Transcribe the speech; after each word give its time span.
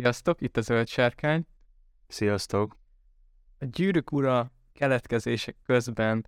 Sziasztok, 0.00 0.40
itt 0.40 0.56
a 0.56 0.60
Zöld 0.60 0.88
Sárkány. 0.88 1.46
Sziasztok! 2.06 2.76
A 3.58 3.64
gyűrűk 3.64 4.12
ura 4.12 4.52
keletkezések 4.72 5.56
közben 5.66 6.26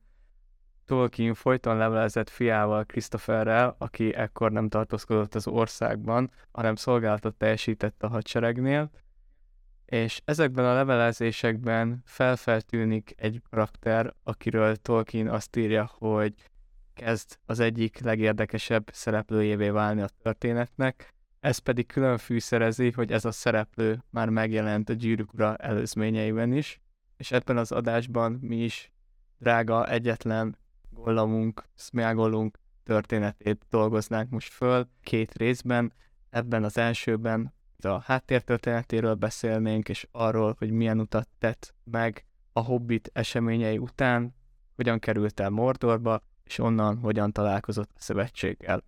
Tolkien 0.84 1.34
folyton 1.34 1.76
levelezett 1.76 2.28
fiával, 2.28 2.84
Christopherrel, 2.84 3.74
aki 3.78 4.14
ekkor 4.14 4.52
nem 4.52 4.68
tartózkodott 4.68 5.34
az 5.34 5.46
országban, 5.46 6.30
hanem 6.50 6.74
szolgálatot 6.74 7.34
teljesített 7.34 8.02
a 8.02 8.08
hadseregnél, 8.08 8.90
és 9.84 10.20
ezekben 10.24 10.64
a 10.64 10.74
levelezésekben 10.74 12.02
felfeltűnik 12.04 13.14
egy 13.16 13.42
karakter, 13.50 14.14
akiről 14.22 14.76
Tolkien 14.76 15.28
azt 15.28 15.56
írja, 15.56 15.90
hogy 15.98 16.34
kezd 16.94 17.38
az 17.46 17.60
egyik 17.60 17.98
legérdekesebb 17.98 18.90
szereplőjévé 18.92 19.68
válni 19.68 20.00
a 20.00 20.08
történetnek, 20.22 21.11
ez 21.42 21.58
pedig 21.58 21.86
külön 21.86 22.18
fűszerezi, 22.18 22.90
hogy 22.90 23.12
ez 23.12 23.24
a 23.24 23.30
szereplő 23.30 24.04
már 24.10 24.28
megjelent 24.28 24.88
a 24.88 24.92
Gyűrűk 24.92 25.32
Ura 25.32 25.56
előzményeiben 25.56 26.52
is, 26.52 26.80
és 27.16 27.32
ebben 27.32 27.56
az 27.56 27.72
adásban 27.72 28.32
mi 28.32 28.56
is 28.56 28.92
drága 29.38 29.88
egyetlen 29.88 30.56
gollamunk, 30.90 31.64
Smeagolunk 31.74 32.58
történetét 32.84 33.66
dolgoznánk 33.70 34.30
most 34.30 34.52
föl 34.52 34.88
két 35.00 35.34
részben. 35.34 35.92
Ebben 36.30 36.64
az 36.64 36.78
elsőben 36.78 37.54
a 37.78 38.00
háttértörténetéről 38.00 39.14
beszélnénk, 39.14 39.88
és 39.88 40.06
arról, 40.10 40.54
hogy 40.58 40.70
milyen 40.70 41.00
utat 41.00 41.28
tett 41.38 41.74
meg 41.84 42.24
a 42.52 42.60
Hobbit 42.60 43.10
eseményei 43.12 43.78
után, 43.78 44.34
hogyan 44.76 44.98
került 44.98 45.40
el 45.40 45.50
Mordorba, 45.50 46.22
és 46.44 46.58
onnan 46.58 46.98
hogyan 46.98 47.32
találkozott 47.32 47.90
a 47.94 48.00
szövetséggel. 48.00 48.84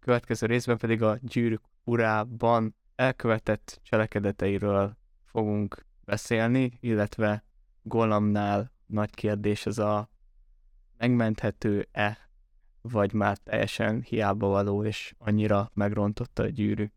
Következő 0.00 0.46
részben 0.46 0.78
pedig 0.78 1.02
a 1.02 1.18
gyűrűk 1.20 1.70
urában 1.84 2.76
elkövetett 2.94 3.80
cselekedeteiről 3.82 4.96
fogunk 5.24 5.86
beszélni, 6.04 6.78
illetve 6.80 7.44
Golamnál 7.82 8.72
nagy 8.86 9.14
kérdés 9.14 9.66
ez 9.66 9.78
a 9.78 10.10
megmenthető-e, 10.96 12.30
vagy 12.80 13.12
már 13.12 13.36
teljesen 13.36 14.02
hiába 14.02 14.46
való, 14.46 14.84
és 14.84 15.14
annyira 15.18 15.70
megrontotta 15.74 16.42
a 16.42 16.48
gyűrű. 16.48 16.90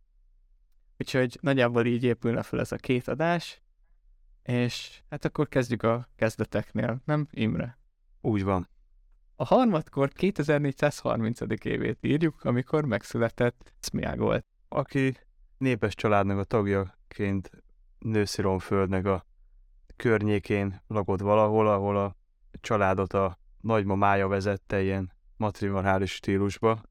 Úgyhogy 0.98 1.38
nagyjából 1.42 1.86
így 1.86 2.04
épülne 2.04 2.44
fel 2.44 2.60
ez 2.60 2.72
a 2.72 2.76
két 2.76 3.08
adás, 3.08 3.62
és 4.44 5.02
hát 5.10 5.26
akkor 5.26 5.48
kezdjük 5.48 5.84
a 5.84 6.10
kezdeteknél, 6.16 7.02
nem 7.06 7.28
Imre? 7.32 7.78
Úgy 8.22 8.44
van. 8.44 8.70
A 9.36 9.46
harmadkor 9.46 10.12
2430. 10.12 11.40
évét 11.64 11.98
írjuk, 12.02 12.44
amikor 12.44 12.86
megszületett 12.86 13.74
Smiagolt. 13.80 14.46
Aki 14.76 15.18
népes 15.58 15.96
családnak 15.96 16.38
a 16.38 16.44
tagjaként 16.44 17.52
Nőszironföldnek 18.00 19.06
a 19.06 19.26
környékén 19.96 20.82
lakott 20.88 21.20
valahol, 21.20 21.68
ahol 21.68 21.98
a 21.98 22.16
családot 22.62 23.14
a 23.14 23.38
nagymamája 23.62 24.28
vezette 24.28 24.82
ilyen 24.82 25.12
matriarchális 25.38 26.12
stílusba. 26.12 26.82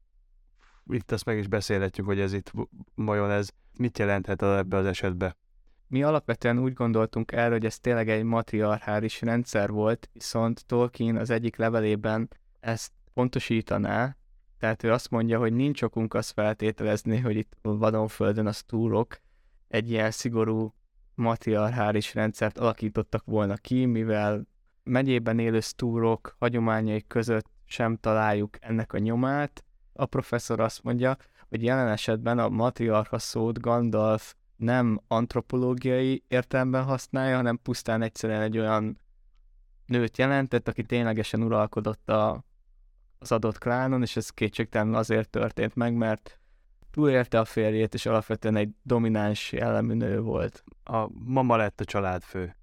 Itt 0.85 1.11
azt 1.11 1.25
meg 1.25 1.37
is 1.37 1.47
beszélhetjük, 1.47 2.05
hogy 2.05 2.19
ez 2.19 2.33
itt 2.33 2.51
vajon 2.95 3.31
ez 3.31 3.49
mit 3.77 3.97
jelenthet 3.97 4.41
ebbe 4.41 4.77
az 4.77 4.85
esetbe. 4.85 5.37
Mi 5.87 6.03
alapvetően 6.03 6.59
úgy 6.59 6.73
gondoltunk 6.73 7.31
el, 7.31 7.51
hogy 7.51 7.65
ez 7.65 7.79
tényleg 7.79 8.09
egy 8.09 8.23
matriarchális 8.23 9.21
rendszer 9.21 9.71
volt, 9.71 10.09
viszont 10.13 10.65
Tolkien 10.65 11.17
az 11.17 11.29
egyik 11.29 11.55
levelében 11.55 12.29
ezt 12.59 12.91
pontosítaná, 13.13 14.17
tehát 14.59 14.83
ő 14.83 14.91
azt 14.91 15.09
mondja, 15.09 15.39
hogy 15.39 15.53
nincs 15.53 15.81
okunk 15.81 16.13
azt 16.13 16.31
feltételezni, 16.31 17.19
hogy 17.19 17.35
itt 17.35 17.57
Vadonföldön 17.61 18.45
a 18.45 18.51
stúrok 18.51 19.17
egy 19.67 19.89
ilyen 19.89 20.11
szigorú 20.11 20.73
matriarchális 21.15 22.13
rendszert 22.13 22.57
alakítottak 22.57 23.25
volna 23.25 23.55
ki, 23.55 23.85
mivel 23.85 24.47
megyében 24.83 25.39
élő 25.39 25.59
stúrok 25.59 26.35
hagyományai 26.39 27.03
között 27.07 27.49
sem 27.65 27.97
találjuk 27.97 28.57
ennek 28.59 28.93
a 28.93 28.97
nyomát. 28.97 29.63
A 29.93 30.05
professzor 30.05 30.59
azt 30.59 30.83
mondja, 30.83 31.17
hogy 31.49 31.63
jelen 31.63 31.87
esetben 31.87 32.39
a 32.39 32.49
matriarcha 32.49 33.19
szót 33.19 33.61
Gandalf 33.61 34.35
nem 34.55 35.01
antropológiai 35.07 36.23
értelemben 36.27 36.83
használja, 36.83 37.35
hanem 37.35 37.59
pusztán 37.63 38.01
egyszerűen 38.01 38.41
egy 38.41 38.57
olyan 38.57 38.99
nőt 39.85 40.17
jelentett, 40.17 40.67
aki 40.67 40.83
ténylegesen 40.83 41.43
uralkodott 41.43 42.09
a, 42.09 42.43
az 43.19 43.31
adott 43.31 43.57
klánon, 43.57 44.01
és 44.01 44.15
ez 44.15 44.29
kétségtelenül 44.29 44.95
azért 44.95 45.29
történt 45.29 45.75
meg, 45.75 45.93
mert 45.93 46.39
túlélte 46.91 47.39
a 47.39 47.45
férjét, 47.45 47.93
és 47.93 48.05
alapvetően 48.05 48.55
egy 48.55 48.69
domináns 48.83 49.51
jellemű 49.51 49.93
nő 49.93 50.21
volt. 50.21 50.63
A 50.83 51.07
mama 51.13 51.55
lett 51.55 51.79
a 51.79 51.85
családfő. 51.85 52.55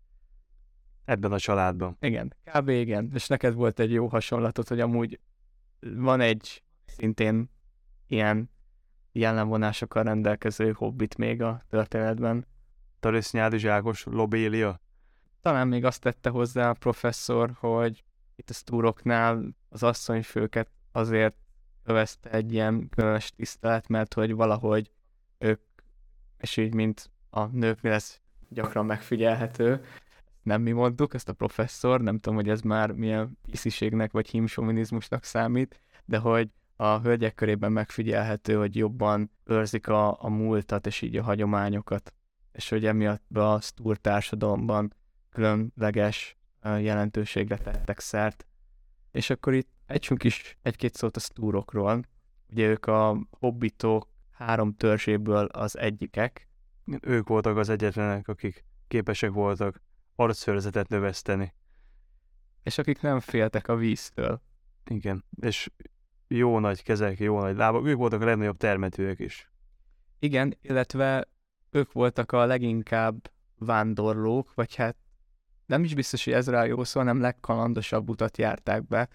Ebben 1.04 1.32
a 1.32 1.38
családban. 1.38 1.96
Igen, 2.00 2.34
kb. 2.44 2.68
igen. 2.68 3.10
És 3.14 3.26
neked 3.26 3.54
volt 3.54 3.80
egy 3.80 3.92
jó 3.92 4.06
hasonlatot, 4.06 4.68
hogy 4.68 4.80
amúgy 4.80 5.20
van 5.80 6.20
egy 6.20 6.62
szintén 6.86 7.50
ilyen 8.06 8.50
jellemvonásokkal 9.12 10.02
rendelkező 10.02 10.72
hobbit 10.72 11.16
még 11.16 11.42
a 11.42 11.62
történetben. 11.68 12.46
Tarisznyádi 13.00 13.58
zsákos 13.58 14.04
Lobélia? 14.04 14.80
Talán 15.40 15.68
még 15.68 15.84
azt 15.84 16.00
tette 16.00 16.30
hozzá 16.30 16.70
a 16.70 16.74
professzor, 16.74 17.52
hogy 17.58 18.04
itt 18.34 18.50
a 18.50 18.52
stúroknál 18.52 19.56
az 19.72 19.82
asszonyfőket 19.82 20.68
azért 20.92 21.34
övezte 21.84 22.30
egy 22.30 22.52
ilyen 22.52 22.88
különös 22.88 23.30
tisztelet, 23.30 23.88
mert 23.88 24.14
hogy 24.14 24.34
valahogy 24.34 24.90
ők, 25.38 25.60
és 26.38 26.56
így 26.56 26.74
mint 26.74 27.10
a 27.30 27.46
nőknél 27.46 27.92
ez 27.92 28.20
gyakran 28.48 28.86
megfigyelhető, 28.86 29.84
nem 30.42 30.62
mi 30.62 30.72
mondtuk, 30.72 31.14
ezt 31.14 31.28
a 31.28 31.32
professzor, 31.32 32.00
nem 32.00 32.18
tudom, 32.18 32.38
hogy 32.38 32.48
ez 32.48 32.60
már 32.60 32.92
milyen 32.92 33.38
pisziségnek 33.50 34.12
vagy 34.12 34.28
hímsovinizmusnak 34.28 35.24
számít, 35.24 35.80
de 36.04 36.18
hogy 36.18 36.50
a 36.76 37.00
hölgyek 37.00 37.34
körében 37.34 37.72
megfigyelhető, 37.72 38.56
hogy 38.56 38.76
jobban 38.76 39.30
őrzik 39.44 39.88
a, 39.88 40.22
a 40.22 40.28
múltat 40.28 40.86
és 40.86 41.02
így 41.02 41.16
a 41.16 41.22
hagyományokat, 41.22 42.14
és 42.52 42.68
hogy 42.68 42.86
emiatt 42.86 43.36
a 43.36 43.60
stúr 43.60 43.96
társadalomban 43.96 44.94
különleges 45.30 46.36
jelentőségre 46.62 47.56
tettek 47.56 48.00
szert. 48.00 48.46
És 49.12 49.30
akkor 49.30 49.54
itt 49.54 49.68
együnk 49.86 50.24
is 50.24 50.58
egy-két 50.62 50.94
szót 50.94 51.16
a 51.16 51.20
stúrokról. 51.20 52.02
Ugye 52.50 52.68
ők 52.68 52.86
a 52.86 53.26
hobbitok 53.30 54.08
három 54.30 54.74
törzséből 54.74 55.44
az 55.44 55.78
egyikek. 55.78 56.48
Ők 57.00 57.28
voltak 57.28 57.56
az 57.56 57.68
egyetlenek, 57.68 58.28
akik 58.28 58.64
képesek 58.88 59.30
voltak 59.30 59.82
arcszörzetet 60.14 60.88
növeszteni. 60.88 61.54
És 62.62 62.78
akik 62.78 63.00
nem 63.00 63.20
féltek 63.20 63.68
a 63.68 63.76
víztől. 63.76 64.42
Igen, 64.84 65.24
és 65.40 65.70
jó 66.28 66.58
nagy 66.58 66.82
kezek, 66.82 67.18
jó 67.18 67.40
nagy 67.40 67.56
lábak, 67.56 67.86
ők 67.86 67.96
voltak 67.96 68.20
a 68.20 68.24
legnagyobb 68.24 68.56
termetőek 68.56 69.18
is. 69.18 69.50
Igen, 70.18 70.56
illetve 70.60 71.28
ők 71.70 71.92
voltak 71.92 72.32
a 72.32 72.46
leginkább 72.46 73.30
vándorlók, 73.58 74.54
vagy 74.54 74.74
hát 74.74 74.96
nem 75.72 75.84
is 75.84 75.94
biztos, 75.94 76.24
hogy 76.24 76.32
ez 76.32 76.48
rá 76.48 76.64
jó 76.64 76.84
szó, 76.84 77.00
hanem 77.00 77.20
legkalandosabb 77.20 78.08
utat 78.08 78.38
járták 78.38 78.86
be. 78.86 79.08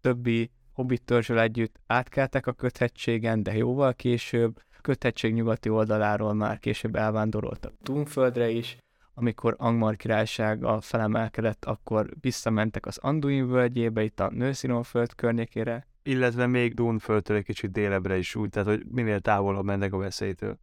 Többi 0.00 0.50
hobbit 0.72 1.02
törzsel 1.04 1.40
együtt 1.40 1.80
átkeltek 1.86 2.46
a 2.46 2.52
köthegységen, 2.52 3.42
de 3.42 3.56
jóval 3.56 3.94
később, 3.94 4.60
köthegység 4.80 5.32
nyugati 5.32 5.68
oldaláról 5.68 6.34
már 6.34 6.58
később 6.58 6.96
elvándoroltak 6.96 7.72
Túnföldre 7.82 8.48
is, 8.48 8.76
amikor 9.14 9.54
Angmar 9.58 9.96
királysága 9.96 10.80
felemelkedett, 10.80 11.64
akkor 11.64 12.08
visszamentek 12.20 12.86
az 12.86 12.98
Anduin 12.98 13.48
völgyébe, 13.48 14.02
itt 14.02 14.20
a 14.20 14.30
Nőszínonföld 14.30 15.14
környékére. 15.14 15.86
Illetve 16.02 16.46
még 16.46 16.74
Dunföldtől 16.74 17.36
egy 17.36 17.44
kicsit 17.44 17.70
délebre 17.70 18.16
is 18.16 18.34
úgy, 18.34 18.48
tehát 18.50 18.68
hogy 18.68 18.84
minél 18.88 19.20
távolabb 19.20 19.64
mennek 19.64 19.92
a 19.92 19.98
veszélytől. 19.98 20.58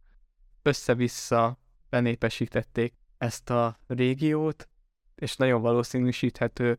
Össze-vissza 0.62 1.58
benépesítették 1.88 2.94
ezt 3.18 3.50
a 3.50 3.78
régiót, 3.86 4.68
és 5.18 5.36
nagyon 5.36 5.60
valószínűsíthető, 5.60 6.78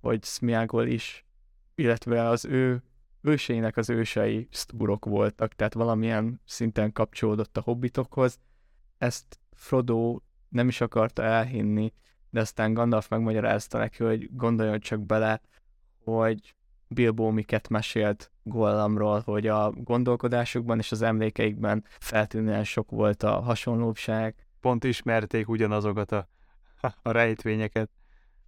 hogy 0.00 0.24
Smiagol 0.24 0.86
is, 0.86 1.26
illetve 1.74 2.28
az 2.28 2.44
ő 2.44 2.82
őseinek 3.20 3.76
az 3.76 3.90
ősei 3.90 4.48
stúrok 4.50 5.04
voltak, 5.04 5.54
tehát 5.54 5.74
valamilyen 5.74 6.40
szinten 6.44 6.92
kapcsolódott 6.92 7.56
a 7.56 7.60
hobbitokhoz. 7.60 8.38
Ezt 8.98 9.38
Frodo 9.52 10.18
nem 10.48 10.68
is 10.68 10.80
akarta 10.80 11.22
elhinni, 11.22 11.92
de 12.30 12.40
aztán 12.40 12.74
Gandalf 12.74 13.08
megmagyarázta 13.08 13.78
neki, 13.78 14.04
hogy 14.04 14.28
gondoljon 14.36 14.80
csak 14.80 15.00
bele, 15.00 15.40
hogy 16.04 16.54
Bilbo 16.88 17.30
miket 17.30 17.68
mesélt 17.68 18.30
Gollamról, 18.42 19.20
hogy 19.20 19.46
a 19.46 19.70
gondolkodásukban 19.70 20.78
és 20.78 20.92
az 20.92 21.02
emlékeikben 21.02 21.84
feltűnően 21.98 22.64
sok 22.64 22.90
volt 22.90 23.22
a 23.22 23.40
hasonlóság. 23.40 24.34
Pont 24.60 24.84
ismerték 24.84 25.48
ugyanazokat 25.48 26.12
a, 26.12 26.28
a 27.02 27.10
rejtvényeket. 27.10 27.90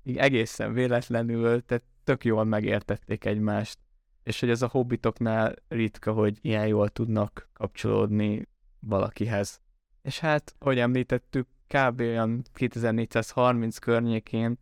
Így 0.03 0.17
egészen 0.17 0.73
véletlenül, 0.73 1.65
tehát 1.65 1.85
tök 2.05 2.25
jól 2.25 2.45
megértették 2.45 3.25
egymást. 3.25 3.79
És 4.23 4.41
hogy 4.41 4.51
ez 4.51 4.63
a 4.63 4.69
hobbitoknál 4.69 5.55
ritka, 5.69 6.13
hogy 6.13 6.39
ilyen 6.41 6.67
jól 6.67 6.89
tudnak 6.89 7.49
kapcsolódni 7.53 8.49
valakihez. 8.81 9.61
És 10.03 10.19
hát, 10.19 10.55
ahogy 10.59 10.79
említettük, 10.79 11.47
kb. 11.67 12.01
olyan 12.01 12.43
2430 12.53 13.79
környékén 13.79 14.59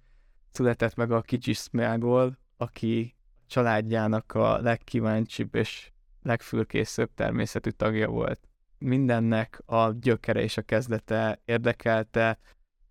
született 0.51 0.95
meg 0.95 1.11
a 1.11 1.21
kicsi 1.21 1.53
Smeagol, 1.53 2.39
aki 2.57 3.15
családjának 3.47 4.35
a 4.35 4.61
legkíváncsibb 4.61 5.55
és 5.55 5.93
legfürkészőbb 6.23 7.11
természetű 7.15 7.71
tagja 7.71 8.09
volt. 8.09 8.49
Mindennek 8.79 9.63
a 9.67 9.93
gyökere 9.93 10.41
és 10.43 10.57
a 10.57 10.63
kezdete 10.63 11.41
érdekelte, 11.45 12.39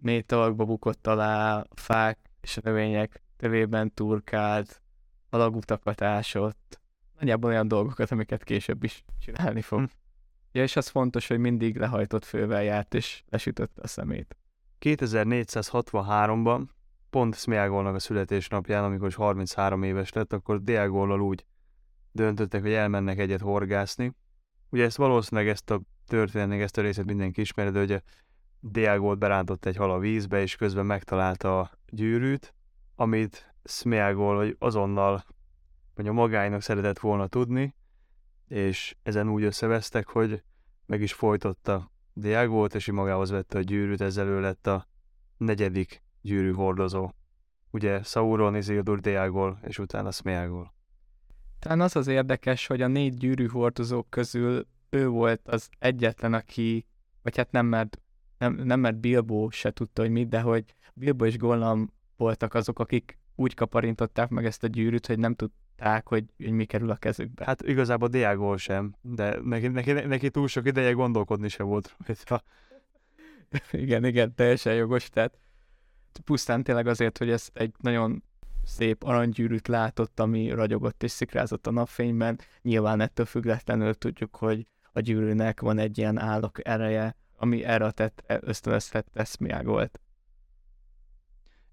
mély 0.02 0.22
talakba 0.22 0.66
bukott 0.66 1.08
alá, 1.08 1.64
fák 1.76 2.20
és 2.42 2.56
növények 2.56 3.22
tövében 3.38 3.94
turkált, 3.94 4.82
alagutakat 5.30 6.02
ásott, 6.02 6.80
nagyjából 7.20 7.50
olyan 7.50 7.68
dolgokat, 7.68 8.12
amiket 8.12 8.44
később 8.44 8.84
is 8.84 9.04
csinálni 9.20 9.62
fog. 9.62 9.90
Ja, 10.52 10.64
és 10.64 10.76
az 10.76 10.88
fontos, 10.88 11.28
hogy 11.28 11.40
mindig 11.40 11.78
lehajtott 11.78 12.26
fővel 12.26 12.64
járt, 12.64 12.94
és 12.94 13.24
lesütötte 13.30 13.82
a 13.82 13.88
szemét. 13.88 14.36
2463-ban, 14.80 16.68
pont 17.10 17.36
Smeagolnak 17.36 17.96
a 17.96 18.00
születésnapján, 18.00 18.84
amikor 18.84 19.08
is 19.08 19.16
33 19.16 19.84
éves 19.84 20.12
lett, 20.14 20.34
akkor 20.34 20.64
Deagollal 20.64 21.22
úgy 21.22 21.46
döntöttek, 22.12 22.62
hogy 22.62 22.74
elmennek 22.74 23.18
egyet 23.18 23.42
horgászni. 23.42 24.14
Ugye 24.70 24.84
ezt 24.84 24.98
valószínűleg 24.98 25.50
ezt 25.50 25.70
a 25.70 25.82
történetnek, 26.08 26.60
ezt 26.60 26.78
a 26.78 26.82
részét 26.82 27.06
mindenki 27.06 27.42
ismeri, 27.42 27.70
de 27.70 27.80
hogy 27.80 28.04
Deagolt 28.62 29.20
berántott 29.20 29.66
egy 29.66 29.76
hal 29.76 29.92
a 29.92 30.00
vízbe, 30.00 30.42
és 30.42 30.56
közben 30.56 30.86
megtalálta 30.86 31.60
a 31.60 31.72
gyűrűt, 31.90 32.54
amit 32.96 33.54
Smeagol 33.64 34.36
vagy 34.36 34.56
azonnal 34.60 35.24
hogy 35.96 36.08
a 36.08 36.14
magáinak 36.14 36.62
szeretett 36.62 37.00
volna 37.00 37.28
tudni, 37.28 37.76
és 38.48 38.96
ezen 39.04 39.30
úgy 39.30 39.44
összevesztek, 39.44 40.08
hogy 40.08 40.44
meg 40.86 41.02
is 41.02 41.14
folytotta 41.14 41.92
Diágót, 42.14 42.76
és 42.76 42.92
magához 42.92 43.30
vette 43.30 43.58
a 43.58 43.62
gyűrűt, 43.62 44.02
ezzel 44.02 44.28
ő 44.28 44.40
lett 44.40 44.68
a 44.68 44.88
negyedik 45.38 46.04
gyűrű 46.22 46.52
hordozó. 46.54 47.10
Ugye 47.72 48.04
Sauron, 48.04 48.56
Isildur, 48.56 49.00
Diágol, 49.00 49.60
és 49.64 49.80
utána 49.80 50.12
Smeagol. 50.12 50.74
Talán 51.60 51.82
az 51.82 51.96
az 51.96 52.08
érdekes, 52.08 52.68
hogy 52.68 52.82
a 52.82 52.88
négy 52.88 53.18
gyűrű 53.18 53.48
hordozók 53.48 54.10
közül 54.10 54.68
ő 54.90 55.08
volt 55.08 55.48
az 55.48 55.70
egyetlen, 55.80 56.34
aki, 56.34 56.86
vagy 57.22 57.38
hát 57.38 57.52
nem 57.52 57.66
mert, 57.66 58.02
nem, 58.42 58.54
nem 58.64 58.80
mert 58.80 59.00
Bilbo 59.00 59.50
se 59.50 59.72
tudta, 59.72 60.02
hogy 60.02 60.12
mit, 60.12 60.30
de 60.30 60.42
hogy 60.42 60.76
Bilbo 60.94 61.26
és 61.26 61.38
Gollum 61.38 61.94
voltak 62.18 62.54
azok, 62.54 62.80
akik 62.80 63.20
úgy 63.36 63.54
kaparintották 63.54 64.30
meg 64.30 64.46
ezt 64.46 64.64
a 64.64 64.68
gyűrűt, 64.68 65.08
hogy 65.08 65.20
nem 65.20 65.36
tud, 65.36 65.52
tudták, 65.82 66.08
hogy, 66.08 66.26
hogy 66.38 66.52
mi 66.52 66.66
kerül 66.66 66.90
a 66.90 66.96
kezükbe. 66.96 67.46
Hát 67.46 67.62
igazából 67.62 68.08
Diágol 68.08 68.58
sem, 68.58 68.96
de 69.02 69.40
neki, 69.44 69.68
neki, 69.68 69.92
neki 69.92 70.30
túl 70.30 70.48
sok 70.48 70.68
ideje 70.68 70.92
gondolkodni 70.92 71.50
se 71.50 71.64
volt 71.64 71.96
rajta. 72.06 72.44
igen, 73.72 74.06
igen, 74.06 74.36
teljesen 74.36 74.74
jogos, 74.74 75.10
tehát 75.10 75.38
pusztán 76.24 76.64
tényleg 76.64 76.88
azért, 76.88 77.18
hogy 77.18 77.30
ezt 77.30 77.52
egy 77.54 77.74
nagyon 77.78 78.24
szép 78.64 79.04
aranygyűrűt 79.04 79.68
látott, 79.68 80.20
ami 80.20 80.50
ragyogott 80.50 81.04
és 81.04 81.12
szikrázott 81.12 81.68
a 81.68 81.72
napfényben. 81.72 82.40
Nyilván 82.62 83.02
ettől 83.02 83.26
függetlenül 83.26 83.94
tudjuk, 83.94 84.36
hogy 84.36 84.68
a 84.94 85.00
gyűrűnek 85.00 85.62
van 85.62 85.78
egy 85.78 85.98
ilyen 85.98 86.18
állok 86.18 86.68
ereje, 86.68 87.16
ami 87.42 87.64
erre 87.64 87.86
a 87.86 87.92
tett 87.92 88.24
ösztönözhette 88.28 89.24
Smiágolt. 89.24 90.00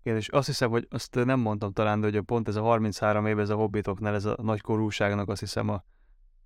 Igen, 0.03 0.17
és 0.17 0.29
azt 0.29 0.47
hiszem, 0.47 0.71
hogy 0.71 0.87
azt 0.91 1.15
nem 1.15 1.41
mondtam 1.41 1.73
talán, 1.73 2.01
de 2.01 2.11
hogy 2.11 2.21
pont 2.21 2.49
ez 2.49 2.57
a 2.57 2.63
33 2.63 3.27
év, 3.27 3.39
ez 3.39 3.49
a 3.49 3.55
hobbitoknál, 3.55 4.15
ez 4.15 4.25
a 4.25 4.37
nagykorúságnak 4.43 5.29
azt 5.29 5.41
hiszem 5.41 5.69
a 5.69 5.85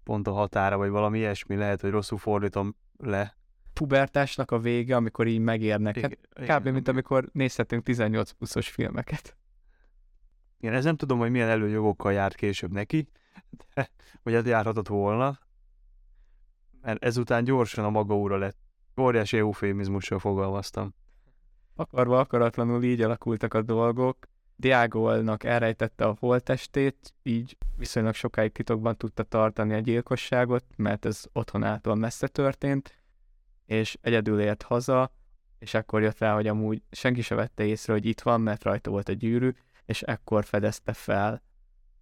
pont 0.03 0.27
a 0.27 0.33
határa, 0.33 0.77
vagy 0.77 0.91
valami 0.91 1.19
ilyesmi 1.19 1.57
lehet, 1.57 1.81
hogy 1.81 1.91
rosszul 1.91 2.19
fordítom 2.19 2.77
le. 2.97 3.37
Pubertásnak 3.73 4.51
a 4.51 4.59
vége, 4.59 4.97
amikor 4.97 5.27
így 5.27 5.41
megérnek. 5.41 6.01
Hát 6.01 6.13
igen, 6.13 6.59
kb. 6.59 6.61
Igen, 6.61 6.73
mint 6.73 6.89
amikor 6.89 7.29
nézhetünk 7.33 7.83
18 7.83 8.31
pluszos 8.31 8.69
filmeket. 8.69 9.37
Igen, 10.61 10.75
ez 10.75 10.85
nem 10.85 10.97
tudom, 10.97 11.19
hogy 11.19 11.31
milyen 11.31 11.49
előjogokkal 11.49 12.13
járt 12.13 12.35
később 12.35 12.73
neki, 12.73 13.09
de, 13.75 13.91
vagy 14.23 14.35
hát 14.35 14.47
járhatott 14.47 14.89
volna, 14.89 15.39
mert 16.81 17.05
ezután 17.05 17.45
gyorsan 17.45 17.85
a 17.85 17.91
maga 17.91 18.17
úra 18.17 18.37
lett. 18.37 18.59
Óriási 18.97 19.39
eufémizmussal 19.39 20.19
fogalmaztam. 20.19 20.95
Akarva 21.75 22.19
akaratlanul 22.19 22.83
így 22.83 23.01
alakultak 23.01 23.55
a 23.55 23.63
dolgok. 23.63 24.17
Diágolnak 24.57 25.45
elrejtette 25.45 26.05
a 26.05 26.17
holtestét, 26.19 27.15
így 27.23 27.57
viszonylag 27.77 28.15
sokáig 28.15 28.53
titokban 28.53 28.97
tudta 28.97 29.23
tartani 29.23 29.75
a 29.75 29.79
gyilkosságot, 29.79 30.65
mert 30.77 31.05
ez 31.05 31.25
otthonától 31.33 31.95
messze 31.95 32.27
történt, 32.27 33.03
és 33.67 33.99
egyedül 34.01 34.41
ért 34.41 34.63
haza, 34.63 35.13
és 35.59 35.75
akkor 35.75 36.03
jött 36.03 36.19
rá, 36.19 36.35
hogy 36.35 36.47
amúgy 36.47 36.83
senki 36.91 37.21
se 37.23 37.35
vette 37.35 37.65
észre, 37.65 37.93
hogy 37.93 38.07
itt 38.07 38.21
van, 38.21 38.41
mert 38.41 38.63
rajta 38.63 38.91
volt 38.91 39.09
a 39.09 39.13
gyűrű, 39.13 39.51
és 39.85 40.03
ekkor 40.03 40.45
fedezte 40.45 40.93
fel 40.93 41.43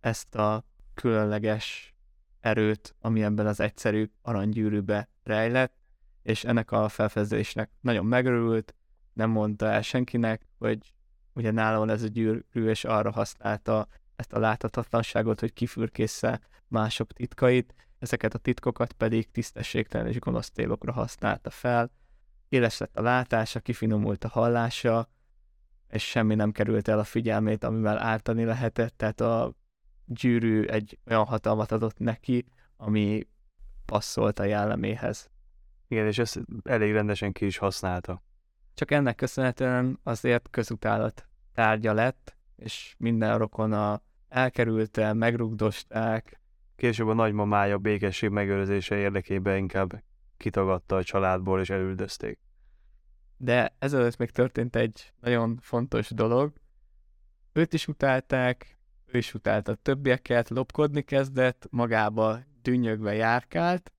ezt 0.01 0.35
a 0.35 0.65
különleges 0.95 1.95
erőt, 2.41 2.95
ami 3.01 3.23
ebben 3.23 3.47
az 3.47 3.61
egyszerű 3.61 4.11
aranygyűrűbe 4.23 5.09
rejlett, 5.23 5.75
és 6.23 6.45
ennek 6.45 6.71
a 6.71 6.89
felfedezésnek 6.89 7.71
nagyon 7.81 8.07
megörült, 8.07 8.75
nem 9.13 9.31
mondta 9.31 9.67
el 9.67 9.83
senkinek, 9.83 10.47
hogy 10.59 10.95
ugye 11.33 11.51
nála 11.51 11.79
van 11.79 11.91
ez 11.91 12.03
a 12.03 12.07
gyűrű, 12.07 12.43
és 12.53 12.85
arra 12.85 13.11
használta 13.11 13.89
ezt 14.17 14.33
a 14.33 14.39
láthatatlanságot, 14.39 15.41
hogy 15.41 15.53
kifürkészze 15.53 16.41
mások 16.69 17.13
titkait, 17.13 17.75
ezeket 17.99 18.35
a 18.35 18.39
titkokat 18.39 18.93
pedig 18.93 19.31
tisztességtelen 19.31 20.07
és 20.07 20.19
gonosz 20.19 20.51
célokra 20.51 20.93
használta 20.93 21.51
fel. 21.51 21.91
Éles 22.49 22.79
lett 22.79 22.97
a 22.97 23.03
látása, 23.03 23.61
kifinomult 23.61 24.25
a 24.25 24.29
hallása, 24.29 25.09
és 25.89 26.09
semmi 26.09 26.35
nem 26.35 26.53
került 26.53 26.89
el 26.89 26.99
a 26.99 27.05
figyelmét, 27.05 27.65
amivel 27.65 27.99
ártani 27.99 28.45
lehetett, 28.45 28.97
tehát 28.97 29.21
a 29.21 29.55
gyűrű 30.05 30.65
egy 30.65 30.99
olyan 31.07 31.25
hatalmat 31.25 31.73
adott 31.73 31.99
neki, 31.99 32.45
ami 32.77 33.27
passzolt 33.85 34.39
a 34.39 34.45
jelleméhez. 34.45 35.30
Igen, 35.91 36.07
és 36.07 36.19
ezt 36.19 36.41
elég 36.63 36.93
rendesen 36.93 37.33
ki 37.33 37.47
is 37.47 37.59
használta 37.59 38.23
csak 38.81 38.91
ennek 38.91 39.15
köszönhetően 39.15 39.99
azért 40.03 40.49
közutálat 40.51 41.29
tárgya 41.55 41.93
lett, 41.93 42.37
és 42.57 42.95
minden 42.99 43.39
rokona 43.39 44.03
elkerülte, 44.29 45.13
megrugdosták. 45.13 46.41
Később 46.77 47.09
a 47.09 47.13
nagymamája 47.13 47.79
békesség 47.79 48.31
megőrzése 48.31 48.97
érdekében 48.97 49.57
inkább 49.57 50.03
kitagadta 50.37 50.97
a 50.97 51.03
családból, 51.03 51.61
és 51.61 51.71
elüldözték. 51.71 52.39
De 53.37 53.75
ezelőtt 53.79 54.17
még 54.17 54.31
történt 54.31 54.77
egy 54.77 55.13
nagyon 55.21 55.59
fontos 55.61 56.11
dolog. 56.11 56.53
Őt 57.53 57.73
is 57.73 57.89
utálták, 57.89 58.79
ő 59.07 59.19
is 59.19 59.35
utálta 59.35 59.75
többieket, 59.75 60.49
lopkodni 60.49 61.03
kezdett, 61.03 61.67
magába 61.71 62.39
dünnyögve 62.63 63.15
járkált, 63.15 63.93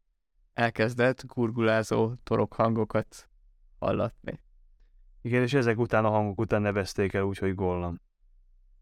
elkezdett 0.53 1.25
gurgulázó 1.25 2.13
torok 2.23 2.53
hangokat 2.53 3.29
hallatni. 3.79 4.39
Igen, 5.21 5.41
és 5.41 5.53
ezek 5.53 5.77
után 5.77 6.05
a 6.05 6.09
hangok 6.09 6.39
után 6.39 6.61
nevezték 6.61 7.13
el 7.13 7.23
úgy, 7.23 7.37
hogy 7.37 7.55
Gollam. 7.55 8.01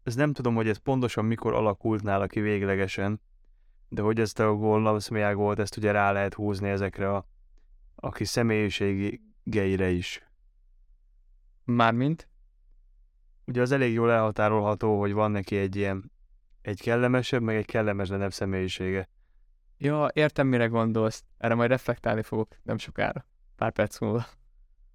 Ez 0.02 0.14
nem 0.14 0.32
tudom, 0.32 0.54
hogy 0.54 0.68
ez 0.68 0.76
pontosan 0.76 1.24
mikor 1.24 1.54
alakult 1.54 2.02
nála 2.02 2.26
ki 2.26 2.40
véglegesen, 2.40 3.20
de 3.88 4.02
hogy 4.02 4.20
ezt 4.20 4.38
a 4.38 4.54
Gollam 4.54 4.98
volt, 5.34 5.58
ezt 5.58 5.76
ugye 5.76 5.92
rá 5.92 6.12
lehet 6.12 6.34
húzni 6.34 6.68
ezekre 6.68 7.14
a 7.14 7.26
aki 7.94 8.24
személyiségeire 8.24 9.88
is. 9.88 10.28
Mármint? 11.64 12.28
Ugye 13.44 13.60
az 13.60 13.72
elég 13.72 13.92
jól 13.92 14.10
elhatárolható, 14.10 14.98
hogy 14.98 15.12
van 15.12 15.30
neki 15.30 15.56
egy 15.56 15.76
ilyen 15.76 16.12
egy 16.62 16.80
kellemesebb, 16.80 17.42
meg 17.42 17.56
egy 17.56 17.66
kellemetlenebb 17.66 18.32
személyisége. 18.32 19.08
Ja, 19.82 20.08
értem, 20.12 20.46
mire 20.46 20.66
gondolsz. 20.66 21.24
Erre 21.38 21.54
majd 21.54 21.70
reflektálni 21.70 22.22
fogok 22.22 22.56
nem 22.62 22.78
sokára. 22.78 23.26
Pár 23.56 23.72
perc 23.72 23.98
múlva 23.98 24.26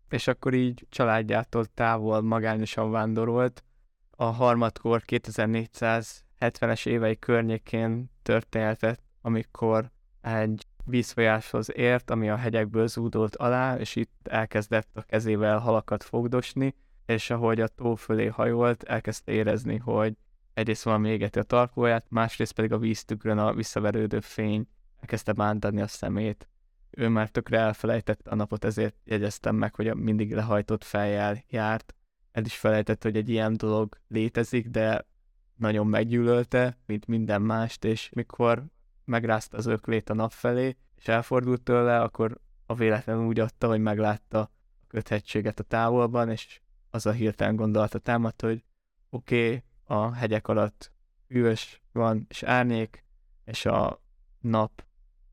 és 0.09 0.27
akkor 0.27 0.53
így 0.53 0.85
családjától 0.89 1.65
távol 1.65 2.21
magányosan 2.21 2.91
vándorolt. 2.91 3.63
A 4.11 4.23
harmadkor 4.23 5.01
2470-es 5.07 6.87
évei 6.87 7.19
környékén 7.19 8.11
történhetett, 8.21 9.01
amikor 9.21 9.91
egy 10.21 10.65
vízfolyáshoz 10.85 11.75
ért, 11.75 12.09
ami 12.09 12.29
a 12.29 12.35
hegyekből 12.35 12.87
zúdult 12.87 13.35
alá, 13.35 13.77
és 13.77 13.95
itt 13.95 14.27
elkezdett 14.27 14.89
a 14.93 15.01
kezével 15.01 15.57
halakat 15.57 16.03
fogdosni, 16.03 16.75
és 17.05 17.29
ahogy 17.29 17.61
a 17.61 17.67
tó 17.67 17.95
fölé 17.95 18.25
hajolt, 18.25 18.83
elkezdte 18.83 19.31
érezni, 19.31 19.77
hogy 19.77 20.13
egyrészt 20.55 20.83
valami 20.83 21.09
égeti 21.09 21.39
a 21.39 21.43
tarkóját, 21.43 22.05
másrészt 22.09 22.53
pedig 22.53 22.71
a 22.71 22.77
víztükrön 22.77 23.37
a 23.37 23.53
visszaverődő 23.53 24.19
fény 24.19 24.67
elkezdte 24.99 25.31
bántani 25.31 25.81
a 25.81 25.87
szemét 25.87 26.47
ő 26.95 27.09
már 27.09 27.29
tökre 27.29 27.57
elfelejtette 27.57 28.29
a 28.29 28.35
napot, 28.35 28.65
ezért 28.65 28.95
jegyeztem 29.03 29.55
meg, 29.55 29.75
hogy 29.75 29.95
mindig 29.95 30.33
lehajtott 30.33 30.83
fejjel 30.83 31.43
járt. 31.49 31.95
El 32.31 32.45
is 32.45 32.57
felejtett, 32.57 33.03
hogy 33.03 33.17
egy 33.17 33.29
ilyen 33.29 33.57
dolog 33.57 33.97
létezik, 34.07 34.67
de 34.67 35.07
nagyon 35.55 35.87
meggyűlölte, 35.87 36.77
mint 36.85 37.07
minden 37.07 37.41
mást, 37.41 37.83
és 37.83 38.09
mikor 38.09 38.65
megrázta 39.05 39.57
az 39.57 39.65
öklét 39.65 40.09
a 40.09 40.13
nap 40.13 40.31
felé, 40.31 40.75
és 40.95 41.07
elfordult 41.07 41.61
tőle, 41.61 42.01
akkor 42.01 42.39
a 42.65 42.75
véletlen 42.75 43.25
úgy 43.25 43.39
adta, 43.39 43.67
hogy 43.67 43.79
meglátta 43.79 44.39
a 44.39 44.51
köthegységet 44.87 45.59
a 45.59 45.63
távolban, 45.63 46.29
és 46.29 46.61
az 46.89 47.05
a 47.05 47.11
hirtelen 47.11 47.55
gondolata 47.55 47.99
támadt, 47.99 48.41
hogy 48.41 48.63
oké, 49.09 49.45
okay, 49.45 49.63
a 49.85 50.13
hegyek 50.13 50.47
alatt 50.47 50.91
hűvös 51.27 51.81
van, 51.91 52.25
és 52.29 52.43
árnyék, 52.43 53.05
és 53.45 53.65
a 53.65 54.01
nap 54.39 54.85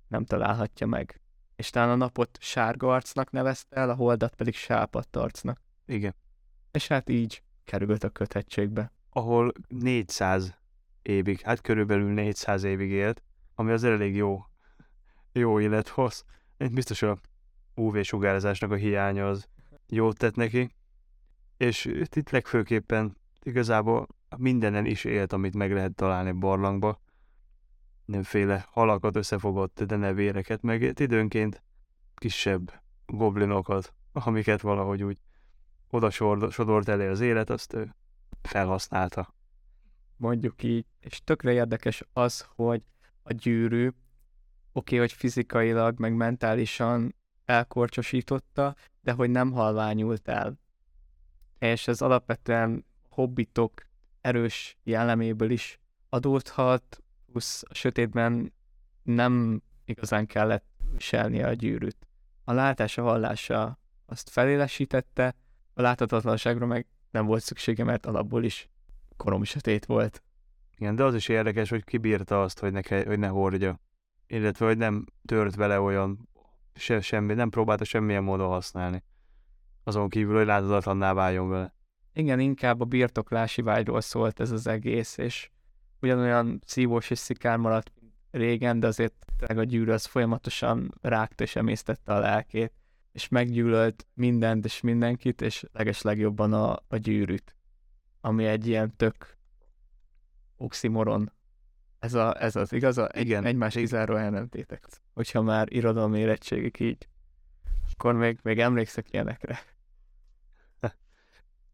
nem 0.09 0.25
találhatja 0.25 0.87
meg. 0.87 1.21
És 1.57 1.71
talán 1.71 1.91
a 1.91 1.95
napot 1.95 2.39
sárga 2.41 2.95
arcnak 2.95 3.31
nevezte 3.31 3.77
el, 3.77 3.91
a 3.91 3.95
holdat 3.95 4.35
pedig 4.35 4.55
sápadt 4.55 5.17
arcnak. 5.17 5.61
Igen. 5.87 6.15
És 6.71 6.89
hát 6.89 7.09
így 7.09 7.43
került 7.65 8.05
a 8.05 8.09
köthegységbe. 8.09 8.93
Ahol 9.11 9.53
400 9.69 10.59
évig, 11.03 11.41
hát 11.41 11.61
körülbelül 11.61 12.13
400 12.13 12.63
évig 12.63 12.91
élt, 12.91 13.23
ami 13.55 13.73
az 13.73 13.85
elég 13.85 14.15
jó, 14.15 14.47
jó 15.33 15.61
élethoz. 15.61 16.25
Biztos 16.57 17.03
a 17.03 17.19
UV-sugárzásnak 17.75 18.71
a 18.71 18.75
hiánya 18.75 19.29
az 19.29 19.49
jót 19.89 20.19
tett 20.19 20.35
neki. 20.35 20.75
És 21.57 21.85
itt 21.85 22.31
legfőképpen 22.31 23.17
igazából 23.43 24.07
mindenen 24.39 24.87
is 24.87 25.05
élt, 25.05 25.33
amit 25.33 25.55
meg 25.55 25.73
lehet 25.73 25.95
találni 25.95 26.33
barlangba. 26.33 27.01
Nemféle 28.05 28.67
halakat 28.71 29.17
összefogott 29.17 29.83
denevéreket, 29.83 30.63
meg 30.63 30.83
időnként 31.01 31.63
kisebb 32.15 32.83
goblinokat, 33.07 33.95
amiket 34.13 34.61
valahogy 34.61 35.03
úgy 35.03 35.19
oda 35.91 36.11
sodort 36.51 36.89
elé 36.89 37.07
az 37.07 37.21
élet, 37.21 37.51
azt 37.51 37.73
ő 37.73 37.95
felhasználta. 38.43 39.35
Mondjuk 40.17 40.63
így. 40.63 40.87
És 41.01 41.21
tökre 41.25 41.53
érdekes 41.53 42.03
az, 42.13 42.47
hogy 42.55 42.83
a 43.23 43.33
gyűrű, 43.33 43.87
oké, 43.87 43.97
okay, 44.73 44.99
hogy 44.99 45.13
fizikailag, 45.13 45.99
meg 45.99 46.15
mentálisan 46.15 47.15
elkorcsosította, 47.45 48.75
de 49.01 49.13
hogy 49.13 49.31
nem 49.31 49.53
halványult 49.53 50.29
el. 50.29 50.59
És 51.59 51.89
ez 51.89 52.01
alapvetően 52.01 52.85
hobbitok 53.09 53.73
erős 54.23 54.77
jelleméből 54.83 55.51
is 55.51 55.81
adódhat, 56.09 57.03
plusz 57.27 57.63
a 57.69 57.75
sötétben 57.75 58.53
nem 59.03 59.63
igazán 59.85 60.27
kellett 60.27 60.65
viselni 60.93 61.43
a 61.43 61.53
gyűrűt. 61.53 62.07
A 62.45 62.53
látása, 62.53 63.03
hallása 63.03 63.79
azt 64.07 64.31
felélesítette, 64.31 65.35
a 65.75 65.83
láthatatlanságra 65.83 66.67
meg 66.67 66.87
nem 67.11 67.27
volt 67.27 67.43
szüksége, 67.43 67.85
mert 67.85 68.07
alapból 68.07 68.45
is 68.45 68.69
korom 69.17 69.45
sötét 69.45 69.87
volt. 69.87 70.23
Igen, 70.77 70.97
de 70.97 71.05
az 71.05 71.15
is 71.15 71.29
érdekes, 71.29 71.69
hogy 71.71 71.85
kibírta 71.85 72.43
azt, 72.43 72.59
hogy 72.59 72.73
ne, 72.73 73.05
hogy 73.05 73.19
ne 73.19 73.27
hordja. 73.27 73.81
Illetve, 74.27 74.67
hogy 74.67 74.77
nem 74.77 75.07
tört 75.25 75.55
vele 75.55 75.81
olyan 75.81 76.29
se, 76.75 77.01
semmi, 77.01 77.35
nem 77.35 77.51
próbálta 77.51 77.85
semmilyen 77.85 78.23
módon 78.23 78.49
használni. 78.49 79.03
Azon 79.85 80.09
kívül, 80.09 80.37
hogy 80.37 80.47
láthatatlanná 80.47 81.13
váljon 81.13 81.49
vele. 81.49 81.75
Igen, 82.15 82.41
inkább 82.41 82.81
a 82.81 82.85
birtoklási 82.85 83.63
vágyról 83.63 84.01
szólt 84.01 84.41
ez 84.41 84.51
az 84.51 84.67
egész, 84.67 85.17
és 85.17 85.51
ugyanolyan 86.01 86.61
szívós 86.65 87.11
és 87.11 87.19
szikár 87.19 87.57
maradt 87.57 87.93
régen, 88.31 88.81
de 88.81 88.87
azért 88.87 89.15
a 89.57 89.63
gyűrű 89.63 89.91
az 89.91 90.05
folyamatosan 90.05 90.95
rágta 91.01 91.45
és 91.45 91.57
emésztette 91.57 92.15
a 92.15 92.19
lelkét, 92.19 92.73
és 93.13 93.29
meggyűlölt 93.29 94.07
mindent 94.15 94.65
és 94.65 94.81
mindenkit, 94.81 95.41
és 95.43 95.65
leges 95.73 96.03
legjobban 96.03 96.53
a, 96.53 96.83
a 96.89 96.97
gyűrűt, 96.97 97.57
ami 98.21 98.45
egy 98.45 98.67
ilyen 98.67 98.97
tök 98.97 99.37
oximoron. 100.57 101.33
Ez, 101.99 102.15
a, 102.15 102.43
ez 102.43 102.57
az 102.57 102.73
igaz? 102.73 102.99
A, 102.99 103.09
Igen. 103.13 103.45
Egymás 103.45 103.75
kizáró 103.75 104.17
ellentétek. 104.17 104.87
Hogyha 105.15 105.43
már 105.43 105.73
irodalmi 105.73 106.19
érettségik 106.19 106.81
így, 106.81 107.09
akkor 107.93 108.15
még, 108.15 108.39
még 108.43 108.59
emlékszek 108.59 109.13
ilyenekre. 109.13 109.61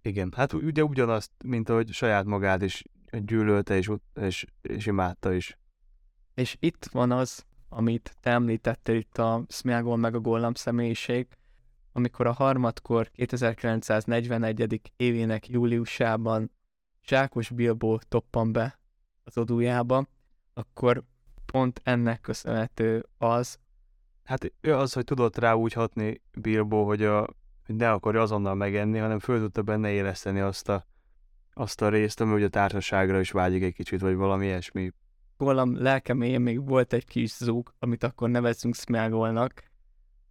Igen, 0.08 0.32
hát 0.36 0.52
ugye 0.52 0.84
ugyanazt, 0.84 1.30
mint 1.44 1.68
ahogy 1.68 1.92
saját 1.92 2.24
magát 2.24 2.62
is 2.62 2.84
gyűlölte 3.10 3.76
és, 3.76 3.90
és, 4.14 4.46
és 4.62 4.86
imádta 4.86 5.32
is. 5.32 5.58
És 6.34 6.56
itt 6.60 6.88
van 6.92 7.12
az, 7.12 7.46
amit 7.68 8.16
te 8.20 8.30
említettél 8.30 8.96
itt 8.96 9.18
a 9.18 9.44
Smeagol 9.48 9.96
meg 9.96 10.14
a 10.14 10.20
Gollam 10.20 10.54
személyiség, 10.54 11.26
amikor 11.92 12.26
a 12.26 12.32
harmadkor 12.32 13.10
2941. 13.10 14.80
évének 14.96 15.48
júliusában 15.48 16.50
Zsákos 17.06 17.50
Bilbo 17.50 17.98
toppan 17.98 18.52
be 18.52 18.80
az 19.24 19.38
odújába, 19.38 20.06
akkor 20.54 21.04
pont 21.46 21.80
ennek 21.84 22.20
köszönhető 22.20 23.06
az. 23.18 23.58
Hát 24.24 24.52
ő 24.60 24.74
az, 24.74 24.92
hogy 24.92 25.04
tudott 25.04 25.38
rá 25.38 25.52
úgy 25.52 25.72
hatni 25.72 26.22
Bilbo, 26.32 26.84
hogy, 26.84 27.02
a, 27.02 27.28
hogy 27.68 27.76
ne 27.76 27.90
akarja 27.90 28.22
azonnal 28.22 28.54
megenni, 28.54 28.98
hanem 28.98 29.18
föl 29.18 29.40
tudta 29.40 29.62
benne 29.62 29.90
éleszteni 29.90 30.40
azt 30.40 30.68
a, 30.68 30.86
azt 31.52 31.82
a 31.82 31.88
részt, 31.88 32.20
ami 32.20 32.32
ugye 32.32 32.46
a 32.46 32.48
társaságra 32.48 33.20
is 33.20 33.30
vágyik 33.30 33.62
egy 33.62 33.74
kicsit, 33.74 34.00
vagy 34.00 34.14
valami 34.14 34.46
ilyesmi. 34.46 34.92
Gollam 35.36 35.82
lelkeméjén 35.82 36.40
még 36.40 36.66
volt 36.66 36.92
egy 36.92 37.04
kis 37.04 37.36
zúg, 37.36 37.74
amit 37.78 38.02
akkor 38.02 38.28
nevezünk 38.28 38.74
Smeagolnak, 38.74 39.62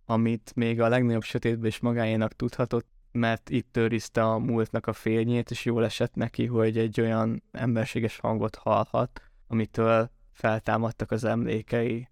amit 0.06 0.52
még 0.56 0.82
a 0.82 0.88
legnagyobb 0.88 1.24
sötétben 1.24 1.68
is 1.68 1.80
magáénak 1.80 2.34
tudhatott, 2.34 2.88
mert 3.12 3.50
itt 3.50 3.78
őrizte 3.78 4.24
a 4.24 4.38
múltnak 4.38 4.88
a 4.88 4.94
fényét, 4.94 5.52
és 5.52 5.66
jól 5.66 5.84
esett 5.84 6.16
neki, 6.16 6.46
hogy 6.46 6.78
egy 6.78 7.02
olyan 7.02 7.44
emberséges 7.52 8.20
hangot 8.20 8.56
hallhat, 8.56 9.22
amitől 9.48 10.12
feltámadtak 10.32 11.12
az 11.12 11.24
emlékei. 11.24 12.08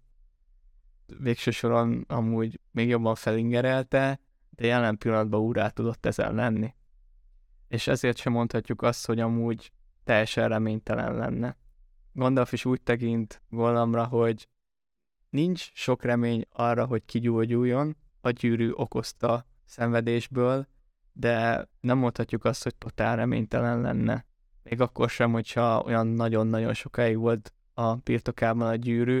Végső 1.18 1.50
soron 1.50 2.04
amúgy 2.08 2.60
még 2.70 2.88
jobban 2.88 3.14
felingerelte, 3.14 4.20
de 4.56 4.66
jelen 4.66 4.98
pillanatban 4.98 5.40
úrá 5.40 5.68
tudott 5.68 6.06
ezen 6.06 6.34
lenni. 6.34 6.74
És 7.68 7.86
ezért 7.86 8.16
sem 8.16 8.32
mondhatjuk 8.32 8.82
azt, 8.82 9.06
hogy 9.06 9.20
amúgy 9.20 9.72
teljesen 10.04 10.48
reménytelen 10.48 11.14
lenne. 11.14 11.56
Gandalf 12.12 12.52
is 12.52 12.64
úgy 12.64 12.82
tekint 12.82 13.42
Gollamra, 13.48 14.04
hogy 14.04 14.48
nincs 15.30 15.70
sok 15.74 16.02
remény 16.02 16.44
arra, 16.50 16.84
hogy 16.86 17.04
kigyógyuljon, 17.04 17.96
a 18.20 18.30
gyűrű 18.30 18.70
okozta 18.70 19.46
szenvedésből, 19.64 20.66
de 21.12 21.68
nem 21.80 21.98
mondhatjuk 21.98 22.44
azt, 22.44 22.62
hogy 22.62 22.74
totál 22.74 23.16
reménytelen 23.16 23.80
lenne. 23.80 24.26
Még 24.62 24.80
akkor 24.80 25.10
sem, 25.10 25.32
hogyha 25.32 25.82
olyan 25.82 26.06
nagyon-nagyon 26.06 26.74
sokáig 26.74 27.16
volt 27.16 27.52
a 27.74 27.94
birtokában 27.94 28.68
a 28.68 28.74
gyűrű, 28.74 29.18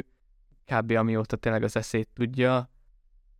kb. 0.64 0.90
amióta 0.90 1.36
tényleg 1.36 1.62
az 1.62 1.76
eszét 1.76 2.08
tudja, 2.14 2.70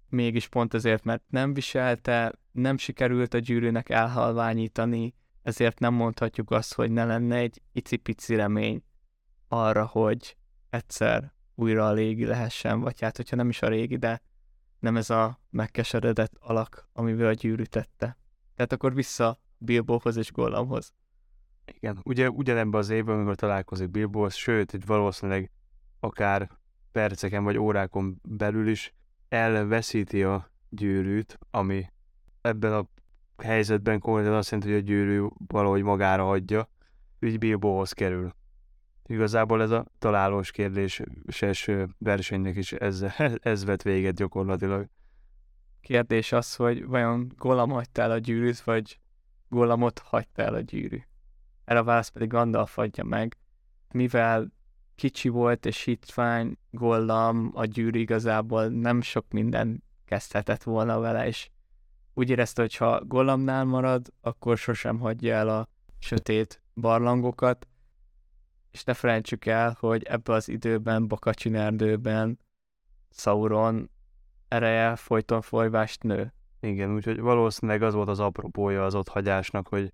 mégis 0.09 0.49
pont 0.49 0.75
azért, 0.75 1.05
mert 1.05 1.23
nem 1.29 1.55
viselte, 1.55 2.33
nem 2.53 2.77
sikerült 2.77 3.35
a 3.35 3.39
gyűrűnek 3.39 3.89
elhalványítani, 3.89 5.15
ezért 5.43 5.79
nem 5.79 5.95
mondhatjuk 5.95 6.51
azt, 6.51 6.75
hogy 6.75 6.91
ne 6.91 7.05
lenne 7.05 7.37
egy 7.37 7.63
icipici 7.73 8.35
remény 8.35 8.85
arra, 9.49 9.87
hogy 9.87 10.37
egyszer 10.71 11.35
újra 11.55 11.87
a 11.87 11.95
régi 11.95 12.25
lehessen, 12.25 12.81
vagy 12.81 13.01
hát, 13.01 13.17
hogyha 13.17 13.37
nem 13.37 13.49
is 13.49 13.63
a 13.63 13.69
régi, 13.69 13.97
de 13.97 14.23
nem 14.79 14.97
ez 14.97 15.11
a 15.11 15.41
megkeseredett 15.51 16.33
alak, 16.39 16.89
amivel 16.93 17.27
a 17.27 17.33
gyűrű 17.33 17.63
tette. 17.63 18.19
Tehát 18.55 18.73
akkor 18.73 18.95
vissza 18.95 19.41
Bilbohoz 19.59 20.17
és 20.17 20.33
Gollamhoz. 20.33 20.93
Igen, 21.65 22.01
ugye 22.03 22.31
ugyanebben 22.31 22.81
az 22.81 22.91
évben, 22.91 23.15
amikor 23.15 23.35
találkozik 23.35 23.91
Bilbo, 23.91 24.29
sőt, 24.29 24.73
itt 24.73 24.85
valószínűleg 24.85 25.51
akár 26.01 26.51
perceken 26.93 27.45
vagy 27.45 27.59
órákon 27.59 28.21
belül 28.23 28.69
is 28.69 28.95
elveszíti 29.29 30.23
a 30.23 30.51
gyűrűt, 30.69 31.39
ami 31.51 31.91
ebben 32.41 32.73
a 32.73 32.89
helyzetben 33.43 33.99
konkrétan 33.99 34.35
azt 34.35 34.51
jelenti, 34.51 34.73
hogy 34.73 34.83
a 34.83 34.85
gyűrű 34.85 35.27
valahogy 35.47 35.83
magára 35.83 36.25
hagyja, 36.25 36.69
így 37.21 37.39
Bilbohoz 37.39 37.93
kerül. 37.93 38.35
Igazából 39.07 39.63
ez 39.63 39.71
a 39.71 39.87
találós 39.99 40.51
kérdéses 40.51 41.71
versenynek 41.99 42.57
is 42.57 42.73
ez, 42.73 43.05
ez 43.41 43.65
vett 43.65 43.83
véget 43.83 44.15
gyakorlatilag. 44.15 44.87
Kérdés 45.81 46.33
az, 46.33 46.55
hogy 46.55 46.87
vajon 46.87 47.33
Gollum 47.37 47.71
hagyta 47.71 48.03
el 48.03 48.11
a 48.11 48.19
gyűrűt, 48.19 48.61
vagy 48.61 49.01
Gollamot 49.49 49.99
hagyta 49.99 50.43
el 50.43 50.55
a 50.55 50.61
gyűrű. 50.61 51.03
Erre 51.65 51.79
a 51.79 51.85
válasz 51.85 52.09
pedig 52.09 52.29
Gandalf 52.29 52.79
adja 52.79 53.05
meg, 53.05 53.37
mivel 53.93 54.53
kicsi 54.97 55.29
volt 55.29 55.67
és 55.67 55.83
hitvány 55.83 56.57
Gollam, 56.71 57.51
a 57.55 57.65
gyűrű 57.65 57.99
igazából 57.99 58.67
nem 58.67 59.01
sok 59.01 59.25
minden 59.31 59.83
kezdhetett 60.05 60.63
volna 60.63 60.99
vele, 60.99 61.27
és 61.27 61.51
úgy 62.15 62.31
érezte, 62.31 62.61
hogy 62.61 62.77
ha 62.77 63.05
Gollamnál 63.05 63.65
marad, 63.65 64.07
akkor 64.21 64.59
sosem 64.59 64.99
hagyja 64.99 65.35
el 65.35 65.49
a 65.49 65.69
sötét 65.99 66.63
barlangokat, 66.75 67.67
és 68.71 68.85
ne 68.85 68.95
felejtsük 68.95 69.47
el, 69.47 69.77
hogy 69.81 70.03
ebbe 70.03 70.33
az 70.33 70.49
időben, 70.49 71.09
Bakacsin 71.09 71.55
erdőben 71.55 72.39
Sauron 73.11 73.91
ereje 74.49 74.97
folyton 74.97 75.41
folyvást 75.41 76.03
nő. 76.03 76.33
Igen, 76.61 76.95
úgyhogy 76.95 77.21
valószínűleg 77.21 77.83
az 77.83 77.95
volt 77.95 78.09
az 78.09 78.21
apropója 78.21 78.85
az 78.85 78.95
ott 78.95 79.09
hagyásnak, 79.09 79.69
hogy, 79.69 79.93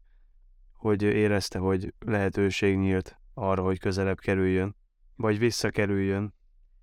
hogy 0.73 1.02
érezte, 1.02 1.59
hogy 1.59 1.94
lehetőség 1.99 2.78
nyílt 2.78 3.18
arra, 3.35 3.62
hogy 3.62 3.78
közelebb 3.78 4.18
kerüljön, 4.18 4.76
vagy 5.16 5.38
visszakerüljön. 5.38 6.35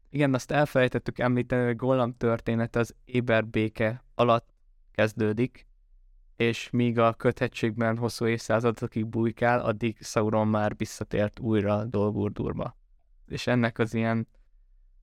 Igen, 0.09 0.33
azt 0.33 0.51
elfelejtettük 0.51 1.19
említeni, 1.19 1.65
hogy 1.65 1.75
Gollam 1.75 2.17
történet 2.17 2.75
az 2.75 2.95
Éber 3.05 3.47
béke 3.47 4.03
alatt 4.15 4.53
kezdődik, 4.91 5.67
és 6.35 6.69
míg 6.69 6.99
a 6.99 7.13
köthetségben 7.13 7.97
hosszú 7.97 8.27
évszázadokig 8.27 9.07
bujkál, 9.07 9.59
addig 9.59 9.97
Sauron 10.01 10.47
már 10.47 10.75
visszatért 10.77 11.39
újra 11.39 11.85
Dolgurdurba. 11.85 12.77
És 13.27 13.47
ennek 13.47 13.79
az 13.79 13.93
ilyen 13.93 14.27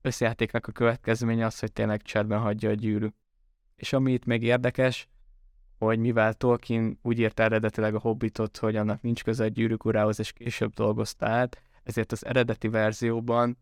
összejátéknak 0.01 0.67
a 0.67 0.71
következménye 0.71 1.45
az, 1.45 1.59
hogy 1.59 1.73
tényleg 1.73 2.01
cserben 2.01 2.39
hagyja 2.39 2.69
a 2.69 2.73
gyűrű. 2.73 3.07
És 3.75 3.93
ami 3.93 4.13
itt 4.13 4.25
még 4.25 4.43
érdekes, 4.43 5.07
hogy 5.77 5.99
mivel 5.99 6.33
Tolkien 6.33 6.99
úgy 7.01 7.19
írta 7.19 7.43
eredetileg 7.43 7.95
a 7.95 7.99
Hobbitot, 7.99 8.57
hogy 8.57 8.75
annak 8.75 9.01
nincs 9.01 9.23
köze 9.23 9.43
a 9.43 9.47
gyűrűk 9.47 9.85
urához, 9.85 10.19
és 10.19 10.33
később 10.33 10.73
dolgozta 10.73 11.25
át, 11.25 11.61
ezért 11.87 12.11
az 12.11 12.25
eredeti 12.25 12.67
verzióban 12.67 13.57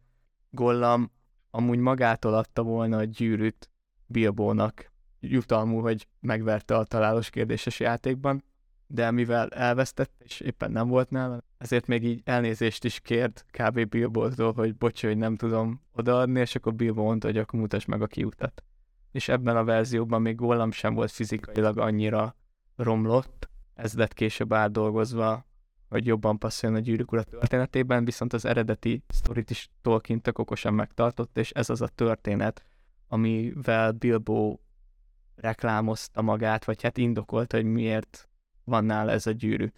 Gollam 0.49 1.11
amúgy 1.49 1.79
magától 1.79 2.33
adta 2.33 2.63
volna 2.63 2.97
a 2.97 3.03
gyűrűt 3.03 3.69
Bilbónak, 4.05 4.91
jutalmú, 5.19 5.79
hogy 5.79 6.07
megverte 6.19 6.77
a 6.77 6.83
találós 6.83 7.29
kérdéses 7.29 7.79
játékban, 7.79 8.43
de 8.87 9.11
mivel 9.11 9.49
elvesztett, 9.49 10.11
és 10.23 10.39
éppen 10.39 10.71
nem 10.71 10.87
volt 10.87 11.09
nála, 11.09 11.43
ezért 11.57 11.87
még 11.87 12.03
így 12.03 12.21
elnézést 12.23 12.83
is 12.83 12.99
kért 12.99 13.45
kb. 13.51 13.89
Bilbótól, 13.89 14.53
hogy 14.53 14.75
bocs, 14.75 15.01
hogy 15.01 15.17
nem 15.17 15.35
tudom 15.35 15.81
odaadni, 15.91 16.39
és 16.39 16.55
akkor 16.55 16.75
Bilbo 16.75 17.03
mondta, 17.03 17.27
hogy 17.27 17.37
akkor 17.37 17.59
mutasd 17.59 17.87
meg 17.87 18.01
a 18.01 18.07
kiutat. 18.07 18.63
És 19.11 19.27
ebben 19.27 19.57
a 19.57 19.63
verzióban 19.63 20.21
még 20.21 20.35
Gollam 20.35 20.71
sem 20.71 20.93
volt 20.93 21.11
fizikailag 21.11 21.77
annyira 21.77 22.35
romlott, 22.75 23.49
ez 23.73 23.93
lett 23.93 24.13
később 24.13 24.53
átdolgozva, 24.53 25.45
hogy 25.95 26.05
jobban 26.05 26.37
passzoljon 26.37 26.79
a 26.79 26.83
gyűrűk 26.83 27.11
ura 27.11 27.23
történetében, 27.23 28.05
viszont 28.05 28.33
az 28.33 28.45
eredeti 28.45 29.03
sztorit 29.07 29.49
is 29.49 29.69
Tolkien 29.81 30.21
tök 30.21 30.39
okosan 30.39 30.73
megtartott, 30.73 31.37
és 31.37 31.51
ez 31.51 31.69
az 31.69 31.81
a 31.81 31.87
történet, 31.87 32.63
amivel 33.07 33.91
Bilbo 33.91 34.57
reklámozta 35.35 36.21
magát, 36.21 36.65
vagy 36.65 36.81
hát 36.81 36.97
indokolta, 36.97 37.55
hogy 37.55 37.65
miért 37.65 38.29
van 38.63 38.85
nála 38.85 39.11
ez 39.11 39.27
a 39.27 39.31
gyűrű. 39.31 39.71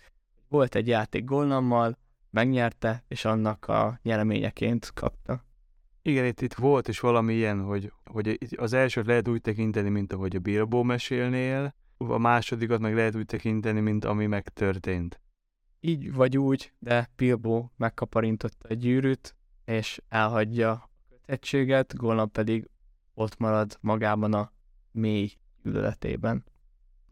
Volt 0.49 0.75
egy 0.75 0.87
játék 0.87 1.23
Gollammal, 1.23 1.97
megnyerte, 2.29 3.03
és 3.07 3.25
annak 3.25 3.67
a 3.67 3.99
nyereményeként 4.03 4.93
kapta. 4.93 5.45
Igen, 6.01 6.25
itt, 6.25 6.41
itt 6.41 6.53
volt 6.53 6.87
is 6.87 6.99
valami 6.99 7.33
ilyen, 7.33 7.63
hogy, 7.63 7.91
hogy 8.05 8.37
az 8.57 8.73
elsőt 8.73 9.05
lehet 9.05 9.27
úgy 9.27 9.41
tekinteni, 9.41 9.89
mint 9.89 10.13
ahogy 10.13 10.35
a 10.35 10.39
Bilbo 10.39 10.83
mesélnél, 10.83 11.75
a 11.97 12.17
másodikat 12.17 12.79
meg 12.79 12.95
lehet 12.95 13.15
úgy 13.15 13.25
tekinteni, 13.25 13.79
mint 13.79 14.05
ami 14.05 14.25
megtörtént. 14.25 15.19
Így 15.87 16.13
vagy 16.13 16.37
úgy, 16.37 16.73
de 16.79 17.09
Bilbo 17.15 17.69
megkaparintotta 17.77 18.67
a 18.69 18.73
gyűrűt, 18.73 19.35
és 19.65 20.01
elhagyja 20.09 20.71
a 20.71 20.89
kötettséget, 21.09 21.95
Gollum 21.95 22.31
pedig 22.31 22.69
ott 23.13 23.37
marad 23.37 23.77
magában 23.81 24.33
a 24.33 24.51
mély 24.91 25.31
gyűlöletében. 25.63 26.43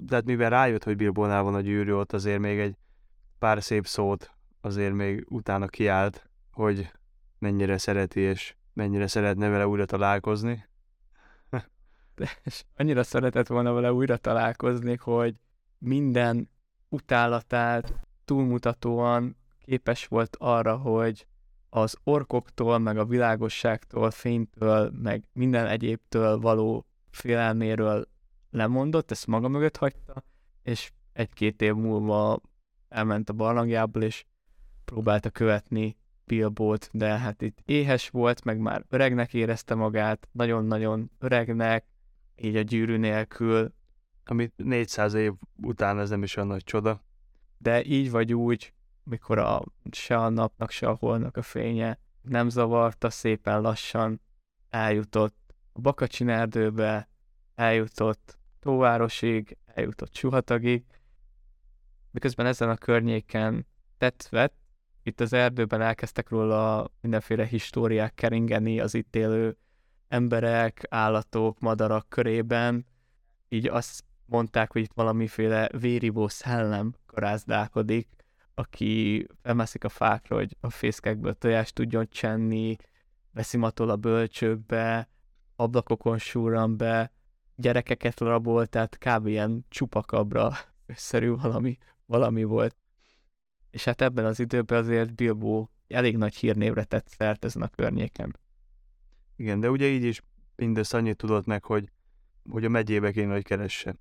Tehát 0.07 0.25
mivel 0.25 0.49
rájött, 0.49 0.83
hogy 0.83 0.95
Bilbónál 0.95 1.43
van 1.43 1.53
a 1.53 1.61
gyűrű, 1.61 1.91
ott 1.93 2.13
azért 2.13 2.39
még 2.39 2.59
egy 2.59 2.75
pár 3.39 3.63
szép 3.63 3.87
szót 3.87 4.31
azért 4.61 4.93
még 4.93 5.25
utána 5.29 5.67
kiállt, 5.67 6.29
hogy 6.51 6.91
mennyire 7.39 7.77
szereti 7.77 8.19
és 8.19 8.55
mennyire 8.73 9.07
szeretne 9.07 9.49
vele 9.49 9.67
újra 9.67 9.85
találkozni. 9.85 10.67
De, 12.15 12.29
és 12.43 12.63
annyira 12.75 13.03
szeretett 13.03 13.47
volna 13.47 13.73
vele 13.73 13.93
újra 13.93 14.17
találkozni, 14.17 14.97
hogy 14.97 15.35
minden 15.77 16.49
utálatát 16.89 18.05
túlmutatóan 18.25 19.37
képes 19.65 20.05
volt 20.05 20.35
arra, 20.39 20.77
hogy 20.77 21.27
az 21.69 21.97
orkoktól, 22.03 22.77
meg 22.77 22.97
a 22.97 23.05
világosságtól, 23.05 24.11
fénytől, 24.11 24.91
meg 25.01 25.23
minden 25.33 25.67
egyébtől 25.67 26.39
való 26.39 26.85
félelméről 27.11 28.07
lemondott, 28.49 29.11
ezt 29.11 29.27
maga 29.27 29.47
mögött 29.47 29.77
hagyta, 29.77 30.23
és 30.63 30.91
egy-két 31.13 31.61
év 31.61 31.73
múlva 31.73 32.41
elment 32.89 33.29
a 33.29 33.33
barlangjából, 33.33 34.01
és 34.01 34.25
próbálta 34.85 35.29
követni 35.29 35.97
Bilbót, 36.25 36.89
de 36.91 37.17
hát 37.17 37.41
itt 37.41 37.57
éhes 37.65 38.09
volt, 38.09 38.43
meg 38.43 38.59
már 38.59 38.85
öregnek 38.89 39.33
érezte 39.33 39.75
magát, 39.75 40.27
nagyon-nagyon 40.31 41.11
öregnek, 41.19 41.85
így 42.35 42.55
a 42.55 42.61
gyűrű 42.61 42.97
nélkül. 42.97 43.73
Amit 44.25 44.53
400 44.55 45.13
év 45.13 45.33
után 45.61 45.99
ez 45.99 46.09
nem 46.09 46.23
is 46.23 46.35
olyan 46.35 46.49
nagy 46.49 46.63
csoda. 46.63 47.03
De 47.57 47.83
így 47.83 48.11
vagy 48.11 48.33
úgy, 48.33 48.73
mikor 49.03 49.37
a, 49.37 49.63
se 49.91 50.17
a 50.17 50.29
napnak, 50.29 50.71
se 50.71 50.87
a 50.87 50.95
holnak 50.99 51.37
a 51.37 51.41
fénye 51.41 51.99
nem 52.21 52.49
zavarta, 52.49 53.09
szépen 53.09 53.61
lassan 53.61 54.21
eljutott 54.69 55.55
a 55.73 55.79
Bakacsin 55.81 56.29
erdőbe, 56.29 57.09
eljutott 57.55 58.37
Tóvárosig, 58.59 59.57
eljutott 59.65 60.15
Suhatagig, 60.15 60.83
miközben 62.11 62.45
ezen 62.45 62.69
a 62.69 62.75
környéken 62.75 63.67
tett 63.97 64.27
vett, 64.29 64.55
itt 65.03 65.19
az 65.19 65.33
erdőben 65.33 65.81
elkezdtek 65.81 66.29
róla 66.29 66.91
mindenféle 67.01 67.45
históriák 67.45 68.13
keringeni 68.13 68.79
az 68.79 68.93
itt 68.93 69.15
élő 69.15 69.57
emberek, 70.07 70.85
állatok, 70.89 71.59
madarak 71.59 72.09
körében, 72.09 72.85
így 73.49 73.67
azt 73.67 74.03
mondták, 74.25 74.71
hogy 74.71 74.81
itt 74.81 74.93
valamiféle 74.93 75.69
vérivó 75.79 76.27
szellem 76.27 76.93
karázdálkodik, 77.05 78.07
aki 78.53 79.27
felmászik 79.41 79.83
a 79.83 79.89
fákra, 79.89 80.35
hogy 80.35 80.57
a 80.59 80.69
fészkekből 80.69 81.33
tojást 81.33 81.73
tudjon 81.73 82.07
csenni, 82.09 82.75
beszimatol 83.31 83.89
a 83.89 83.95
bölcsőkbe, 83.95 85.09
ablakokon 85.55 86.17
súran 86.17 86.77
be, 86.77 87.11
gyerekeket 87.55 88.19
rabol, 88.19 88.65
tehát 88.65 88.97
kb. 88.97 89.27
ilyen 89.27 89.65
csupakabra 89.69 90.51
szerű 90.87 91.29
valami, 91.29 91.77
valami 92.05 92.43
volt. 92.43 92.75
És 93.71 93.83
hát 93.83 94.01
ebben 94.01 94.25
az 94.25 94.39
időben 94.39 94.79
azért 94.79 95.15
Bilbo 95.15 95.67
elég 95.87 96.17
nagy 96.17 96.35
hírnévre 96.35 96.83
tett 96.83 97.07
szert 97.07 97.45
ezen 97.45 97.61
a 97.61 97.67
környéken. 97.67 98.39
Igen, 99.35 99.59
de 99.59 99.69
ugye 99.69 99.87
így 99.87 100.03
is 100.03 100.21
mindössze 100.55 100.97
annyit 100.97 101.17
tudott 101.17 101.45
meg, 101.45 101.63
hogy, 101.63 101.91
hogy 102.49 102.65
a 102.65 102.69
megyébe 102.69 103.11
kéne, 103.11 103.33
hogy 103.33 103.43
keresse. 103.43 103.95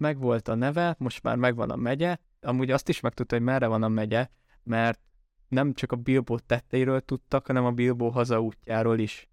Megvolt 0.00 0.48
a 0.48 0.54
neve, 0.54 0.94
most 0.98 1.22
már 1.22 1.36
megvan 1.36 1.70
a 1.70 1.76
megye, 1.76 2.16
amúgy 2.40 2.70
azt 2.70 2.88
is 2.88 3.00
megtudta, 3.00 3.34
hogy 3.34 3.44
merre 3.44 3.66
van 3.66 3.82
a 3.82 3.88
megye, 3.88 4.28
mert 4.62 5.00
nem 5.48 5.74
csak 5.74 5.92
a 5.92 5.96
Bilbo 5.96 6.38
tetteiről 6.38 7.00
tudtak, 7.00 7.46
hanem 7.46 7.64
a 7.64 7.70
Bilbo 7.70 8.08
hazaútjáról 8.08 8.98
is. 8.98 9.28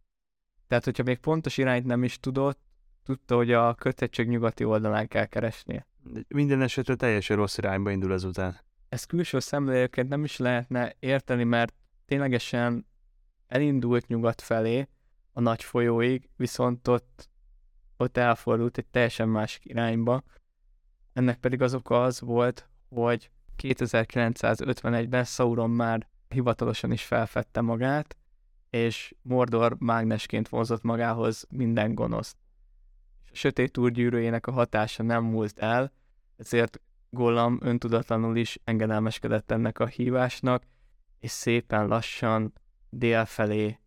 Tehát, 0.67 0.83
hogyha 0.83 1.03
még 1.03 1.17
pontos 1.17 1.57
irányt 1.57 1.85
nem 1.85 2.03
is 2.03 2.19
tudott, 2.19 2.59
tudta, 3.03 3.35
hogy 3.35 3.51
a 3.51 3.73
kötettség 3.73 4.27
nyugati 4.27 4.63
oldalán 4.63 5.07
kell 5.07 5.25
keresnie. 5.25 5.87
Minden 6.27 6.61
esetre 6.61 6.95
teljesen 6.95 7.37
rossz 7.37 7.57
irányba 7.57 7.91
indul 7.91 8.13
ezután. 8.13 8.59
Ez 8.89 9.03
külső 9.03 9.39
szemlélőként 9.39 10.09
nem 10.09 10.23
is 10.23 10.37
lehetne 10.37 10.95
érteni, 10.99 11.43
mert 11.43 11.73
ténylegesen 12.05 12.87
elindult 13.47 14.07
nyugat 14.07 14.41
felé, 14.41 14.87
a 15.31 15.41
nagy 15.41 15.63
folyóig, 15.63 16.29
viszont 16.35 16.87
ott, 16.87 17.29
ott 17.97 18.17
elfordult 18.17 18.77
egy 18.77 18.85
teljesen 18.85 19.29
másik 19.29 19.65
irányba. 19.65 20.23
Ennek 21.17 21.37
pedig 21.39 21.61
az 21.61 21.73
oka 21.73 22.03
az 22.03 22.21
volt, 22.21 22.69
hogy 22.89 23.29
2951-ben 23.63 25.23
Sauron 25.23 25.69
már 25.69 26.07
hivatalosan 26.29 26.91
is 26.91 27.03
felfedte 27.03 27.61
magát, 27.61 28.17
és 28.69 29.15
Mordor 29.21 29.75
mágnesként 29.79 30.49
vonzott 30.49 30.81
magához 30.81 31.45
minden 31.49 31.95
gonoszt. 31.95 32.37
Sötét 33.31 33.77
úr 33.77 33.91
a 34.41 34.51
hatása 34.51 35.03
nem 35.03 35.23
múlt 35.23 35.59
el, 35.59 35.91
ezért 36.35 36.81
Gollam 37.09 37.57
öntudatlanul 37.61 38.37
is 38.37 38.59
engedelmeskedett 38.63 39.51
ennek 39.51 39.79
a 39.79 39.85
hívásnak, 39.85 40.63
és 41.19 41.31
szépen 41.31 41.87
lassan 41.87 42.53
dél 42.89 43.25
felé 43.25 43.79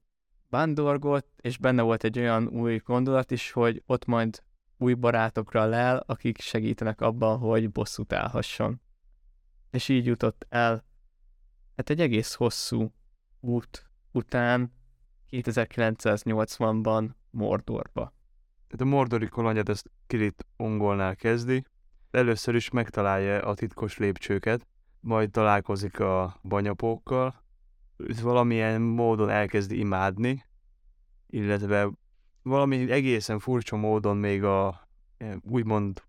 vándorgott, 0.48 1.28
és 1.40 1.58
benne 1.58 1.82
volt 1.82 2.04
egy 2.04 2.18
olyan 2.18 2.48
új 2.48 2.80
gondolat 2.84 3.30
is, 3.30 3.50
hogy 3.50 3.82
ott 3.86 4.04
majd 4.04 4.42
új 4.80 4.94
barátokra 4.94 5.64
lel, 5.64 6.02
akik 6.06 6.40
segítenek 6.40 7.00
abban, 7.00 7.38
hogy 7.38 7.70
bosszút 7.70 8.12
állhasson. 8.12 8.80
És 9.70 9.88
így 9.88 10.06
jutott 10.06 10.46
el, 10.48 10.84
hát 11.76 11.90
egy 11.90 12.00
egész 12.00 12.34
hosszú 12.34 12.92
út 13.40 13.90
után 14.12 14.72
2980-ban 15.30 17.10
Mordorba. 17.30 18.14
Tehát 18.66 18.80
a 18.80 18.84
mordori 18.84 19.28
kolonját 19.28 19.68
ezt 19.68 19.90
Kirit 20.06 20.46
Ungolnál 20.56 21.16
kezdi. 21.16 21.64
Először 22.10 22.54
is 22.54 22.70
megtalálja 22.70 23.42
a 23.42 23.54
titkos 23.54 23.98
lépcsőket, 23.98 24.66
majd 25.00 25.30
találkozik 25.30 26.00
a 26.00 26.40
banyapókkal, 26.42 27.44
valamilyen 28.22 28.80
módon 28.80 29.30
elkezdi 29.30 29.78
imádni, 29.78 30.44
illetve 31.26 31.90
valami 32.42 32.90
egészen 32.90 33.38
furcsa 33.38 33.76
módon 33.76 34.16
még 34.16 34.44
a 34.44 34.88
úgymond 35.42 36.02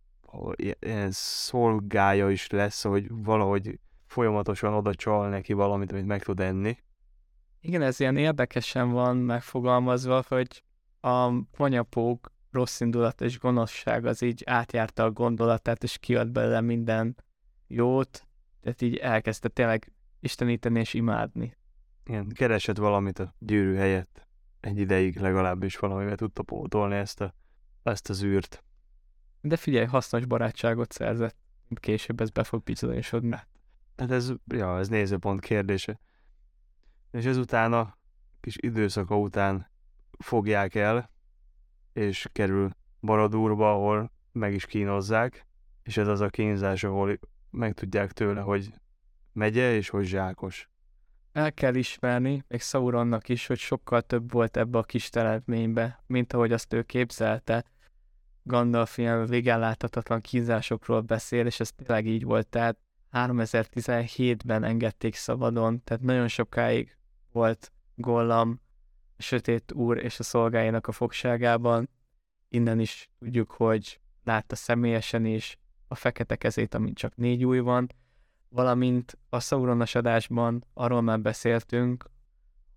ilyen 0.56 1.12
szolgája 1.12 2.30
is 2.30 2.50
lesz, 2.50 2.84
hogy 2.84 3.08
valahogy 3.10 3.80
folyamatosan 4.06 4.74
oda 4.74 4.96
csal 4.96 5.30
neki 5.30 5.54
valamit, 5.54 5.91
amit 5.91 6.06
meg 6.06 6.24
tud 6.24 6.39
enni. 6.39 6.78
Igen, 7.62 7.82
ez 7.82 8.00
ilyen 8.00 8.17
érdekesen 8.17 8.89
van 8.89 9.17
megfogalmazva, 9.17 10.24
hogy 10.28 10.63
a 11.00 11.44
konyapók 11.58 12.32
rossz 12.52 12.80
indulat 12.80 13.22
és 13.22 13.39
gonoszság 13.39 14.06
az 14.06 14.22
így 14.22 14.44
átjárta 14.46 15.04
a 15.04 15.12
gondolatát, 15.12 15.84
és 15.84 15.98
kiad 15.98 16.32
belőle 16.32 16.62
minden 16.62 17.15
jót, 17.67 18.28
tehát 18.62 18.82
így 18.82 18.96
elkezdte 18.96 19.48
tényleg 19.48 19.91
isteníteni 20.20 20.80
és 20.80 20.94
imádni. 20.94 21.58
Igen, 22.06 22.28
keresett 22.28 22.78
valamit 22.78 23.20
a 23.20 23.36
gyűrű 23.39 23.76
helyett. 23.76 24.28
Egy 24.62 24.78
ideig 24.78 25.19
legalábbis 25.19 25.78
valamivel 25.78 26.15
tudta 26.15 26.43
pótolni 26.43 26.95
ezt, 26.95 27.21
a, 27.21 27.34
ezt 27.84 28.10
az 28.10 28.24
űrt. 28.24 28.63
De 29.41 29.58
figyelj, 29.58 29.86
hasznos 29.86 30.26
barátságot 30.26 30.91
szerzett, 30.91 31.36
később 31.76 32.21
ez 32.21 32.30
be 32.30 32.43
fog 32.43 32.63
bizonyosodni. 32.63 33.39
Hát 33.97 34.12
ez, 34.12 34.34
ja, 34.45 34.78
ez 34.78 34.88
nézőpont 34.88 35.39
kérdése. 35.39 36.00
És 37.12 37.26
ezután 37.26 37.74
a 37.74 37.97
kis 38.39 38.56
időszaka 38.60 39.17
után 39.17 39.71
fogják 40.19 40.76
el, 40.76 41.12
és 41.93 42.28
kerül 42.32 42.69
Baradúrba, 43.02 43.71
ahol 43.71 44.12
meg 44.32 44.54
is 44.54 44.65
kínozzák, 44.65 45.47
és 45.84 45.97
ez 45.97 46.08
az 46.08 46.21
a 46.21 46.30
kínzás, 46.30 46.84
ahol 46.84 47.19
megtudják 47.50 48.12
tőle, 48.12 48.41
hogy 48.41 48.74
megye 49.34 49.74
és 49.74 49.89
hogy 49.89 50.06
zsákos. 50.06 50.69
El 51.32 51.54
kell 51.54 51.76
ismerni, 51.76 52.44
még 52.48 52.62
Sauronnak 52.62 53.30
is, 53.30 53.48
hogy 53.48 53.58
sokkal 53.58 54.02
több 54.02 54.32
volt 54.32 54.58
ebbe 54.58 54.78
a 54.78 54.84
kis 54.84 55.10
teremtménybe, 55.10 56.04
mint 56.08 56.34
ahogy 56.34 56.52
azt 56.52 56.74
ő 56.74 56.82
képzelte. 56.82 57.63
Gandalf 58.44 58.98
ilyen 58.98 59.26
végálláthatatlan 59.26 60.22
kínzásokról 60.22 61.02
beszél, 61.02 61.46
és 61.46 61.60
ez 61.60 61.72
tényleg 61.72 62.08
így 62.08 62.24
volt, 62.24 62.48
tehát 62.48 62.78
3017-ben 63.12 64.63
engedték 64.63 65.15
szabadon, 65.15 65.84
tehát 65.84 66.04
nagyon 66.04 66.28
sokáig 66.28 66.98
volt 67.32 67.72
Gollam, 67.96 68.62
a 69.17 69.22
sötét 69.22 69.72
úr 69.72 69.98
és 69.98 70.20
a 70.20 70.24
szolgáinak 70.24 70.88
a 70.88 70.91
fogságában. 70.91 71.89
Innen 72.50 72.80
is 72.80 73.10
tudjuk, 73.20 73.52
hogy 73.52 74.00
látta 74.24 74.56
személyesen 74.56 75.26
is 75.26 75.58
a 75.88 75.96
fekete 75.96 76.36
kezét, 76.36 76.74
amint 76.74 76.98
csak 76.98 77.15
négy 77.15 77.46
új 77.46 77.60
van, 77.60 77.89
valamint 78.52 79.18
a 79.30 79.40
Sauronas 79.40 79.96
adásban 79.96 80.66
arról 80.74 81.02
már 81.02 81.20
beszéltünk, 81.20 82.06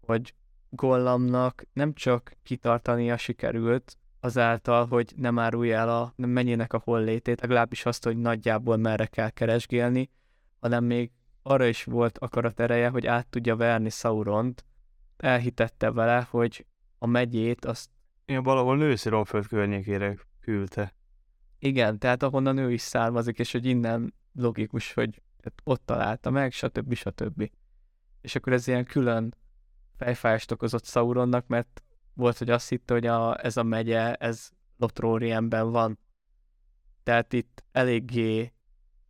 hogy 0.00 0.34
Gollamnak 0.70 1.64
nem 1.72 1.94
csak 1.94 2.36
kitartania 2.42 3.16
sikerült, 3.16 3.98
azáltal, 4.20 4.86
hogy 4.86 5.12
nem 5.16 5.38
árulja 5.38 5.78
el 5.78 5.88
a 5.88 6.12
mennyinek 6.16 6.72
a 6.72 6.80
hollétét, 6.84 7.40
legalábbis 7.40 7.86
azt, 7.86 8.04
hogy 8.04 8.16
nagyjából 8.16 8.76
merre 8.76 9.06
kell 9.06 9.30
keresgélni, 9.30 10.10
hanem 10.60 10.84
még 10.84 11.10
arra 11.42 11.66
is 11.66 11.84
volt 11.84 12.18
akarat 12.18 12.60
ereje, 12.60 12.88
hogy 12.88 13.06
át 13.06 13.26
tudja 13.26 13.56
verni 13.56 13.90
Sauront, 13.90 14.64
elhitette 15.16 15.90
vele, 15.90 16.26
hogy 16.30 16.66
a 16.98 17.06
megyét 17.06 17.64
azt... 17.64 17.90
Igen, 18.24 18.42
valahol 18.42 18.76
Nőszironföld 18.76 19.46
környékére 19.46 20.16
küldte. 20.40 20.94
Igen, 21.58 21.98
tehát 21.98 22.22
ahonnan 22.22 22.58
ő 22.58 22.72
is 22.72 22.80
származik, 22.80 23.38
és 23.38 23.52
hogy 23.52 23.64
innen 23.66 24.14
logikus, 24.34 24.92
hogy 24.92 25.22
ott 25.64 25.82
találta 25.84 26.30
meg, 26.30 26.52
stb. 26.52 26.94
stb. 26.94 27.50
És 28.20 28.34
akkor 28.34 28.52
ez 28.52 28.66
ilyen 28.66 28.84
külön 28.84 29.34
fejfájást 29.96 30.50
okozott 30.50 30.84
Sauronnak, 30.84 31.46
mert 31.46 31.82
volt, 32.14 32.38
hogy 32.38 32.50
azt 32.50 32.68
hitte, 32.68 32.92
hogy 32.92 33.06
a, 33.06 33.44
ez 33.44 33.56
a 33.56 33.62
megye, 33.62 34.14
ez 34.14 34.50
Lothlórienben 34.76 35.70
van. 35.70 35.98
Tehát 37.02 37.32
itt 37.32 37.64
eléggé 37.72 38.52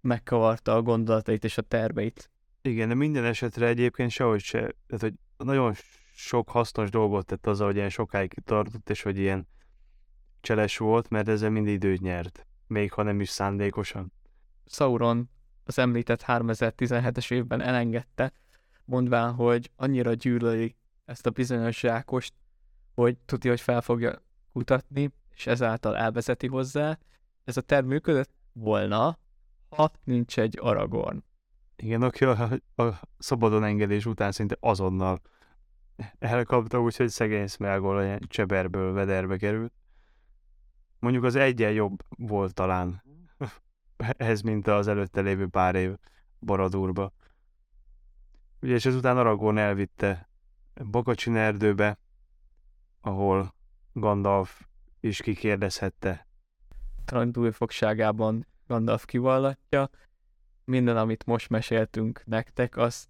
megkavarta 0.01 0.75
a 0.75 0.83
gondolatait 0.83 1.45
és 1.45 1.59
a 1.59 1.63
terveit. 1.63 2.31
Igen, 2.63 2.89
de 2.89 2.95
minden 2.95 3.25
esetre 3.25 3.67
egyébként 3.67 4.11
sehogy 4.11 4.41
se, 4.41 4.59
tehát 4.59 5.01
hogy 5.01 5.15
nagyon 5.37 5.75
sok 6.15 6.51
hasznos 6.51 6.91
dolgot 6.91 7.27
tett 7.27 7.47
azzal, 7.47 7.67
hogy 7.67 7.77
ilyen 7.77 7.89
sokáig 7.89 8.35
tartott, 8.45 8.91
és 8.91 9.03
hogy 9.03 9.19
ilyen 9.19 9.49
cseles 10.41 10.79
volt, 10.79 11.09
mert 11.09 11.29
ezzel 11.29 11.51
mind 11.51 11.67
időt 11.67 12.01
nyert, 12.01 12.47
még 12.67 12.93
ha 12.93 13.03
nem 13.03 13.21
is 13.21 13.29
szándékosan. 13.29 14.13
Sauron 14.67 15.31
az 15.65 15.79
említett 15.79 16.25
3017-es 16.27 17.33
évben 17.33 17.61
elengedte, 17.61 18.33
mondván, 18.85 19.33
hogy 19.33 19.71
annyira 19.77 20.15
gyűlöli 20.15 20.77
ezt 21.05 21.27
a 21.27 21.31
bizonyos 21.31 21.79
zsákost, 21.79 22.35
hogy 22.95 23.17
tudja, 23.25 23.51
hogy 23.51 23.61
fel 23.61 23.81
fogja 23.81 24.23
kutatni, 24.53 25.11
és 25.35 25.47
ezáltal 25.47 25.97
elvezeti 25.97 26.47
hozzá. 26.47 26.99
Ez 27.45 27.57
a 27.57 27.61
terv 27.61 27.87
működött 27.87 28.31
volna, 28.53 29.19
ha 29.69 29.91
nincs 30.05 30.39
egy 30.39 30.59
Aragorn. 30.61 31.25
Igen, 31.77 32.03
aki 32.03 32.25
a, 32.25 32.51
a 32.77 33.01
szabadon 33.19 33.65
engedés 33.65 34.07
után 34.07 34.33
szinte 34.33 34.57
azonnal 34.61 35.21
elkapta, 36.19 36.81
úgyhogy 36.81 37.09
szegény 37.09 37.47
Smelgol 37.47 38.19
cseberből 38.19 38.93
vederbe 38.93 39.37
került. 39.37 39.73
Mondjuk 40.99 41.25
az 41.25 41.35
egyen 41.35 41.73
jobb 41.73 42.03
volt 42.09 42.55
talán 42.55 43.03
ez, 44.17 44.41
mint 44.41 44.67
az 44.67 44.89
előtte 44.89 45.21
lévő 45.21 45.47
pár 45.47 45.75
év 45.75 45.97
Baradúrba. 46.41 47.13
Ugye, 48.61 48.75
és 48.75 48.87
ezután 48.87 49.19
Aragorn 49.19 49.57
elvitte 49.57 50.29
Bakacsin 50.91 51.37
erdőbe, 51.37 51.99
ahol 53.01 53.55
Gandalf 53.93 54.61
is 55.01 55.21
kikérdezhette. 55.21 56.27
Trandúj 57.05 57.51
fogságában 57.51 58.47
Gandalf 58.67 59.05
kivallatja. 59.05 59.91
Minden, 60.65 60.97
amit 60.97 61.27
most 61.27 61.51
meséltünk 61.51 62.23
nektek, 62.27 62.77
azt 62.77 63.09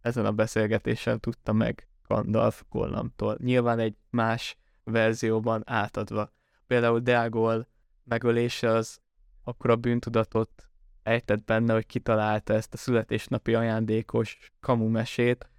ezen 0.00 0.26
a 0.26 0.32
beszélgetésen 0.32 1.20
tudta 1.20 1.52
meg 1.52 1.88
Gandalf 2.06 2.62
Gollamtól. 2.68 3.36
Nyilván 3.40 3.78
egy 3.78 3.96
más 4.10 4.58
verzióban 4.84 5.62
átadva. 5.66 6.32
Például 6.66 7.00
Deagol 7.00 7.68
megölése 8.04 8.68
az 8.68 9.00
akkor 9.44 9.70
a 9.70 9.76
bűntudatot 9.76 10.68
ejtett 11.02 11.44
benne, 11.44 11.72
hogy 11.72 11.86
kitalálta 11.86 12.52
ezt 12.54 12.74
a 12.74 12.76
születésnapi 12.76 13.54
ajándékos 13.54 14.52
kamu 14.60 14.88
mesét, 14.88 15.50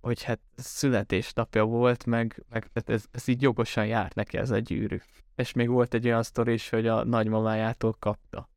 hogy 0.00 0.22
hát 0.22 0.40
születésnapja 0.56 1.64
volt, 1.64 2.06
meg, 2.06 2.44
meg 2.48 2.70
tehát 2.72 2.90
ez, 2.90 3.04
ez 3.10 3.28
így 3.28 3.42
jogosan 3.42 3.86
járt 3.86 4.14
neki 4.14 4.36
ez 4.38 4.50
a 4.50 4.58
gyűrű. 4.58 4.98
És 5.34 5.52
még 5.52 5.68
volt 5.68 5.94
egy 5.94 6.06
olyan 6.06 6.22
sztori 6.22 6.52
is, 6.52 6.68
hogy 6.68 6.86
a 6.86 7.04
nagymamájától 7.04 7.96
kapta. 7.98 8.48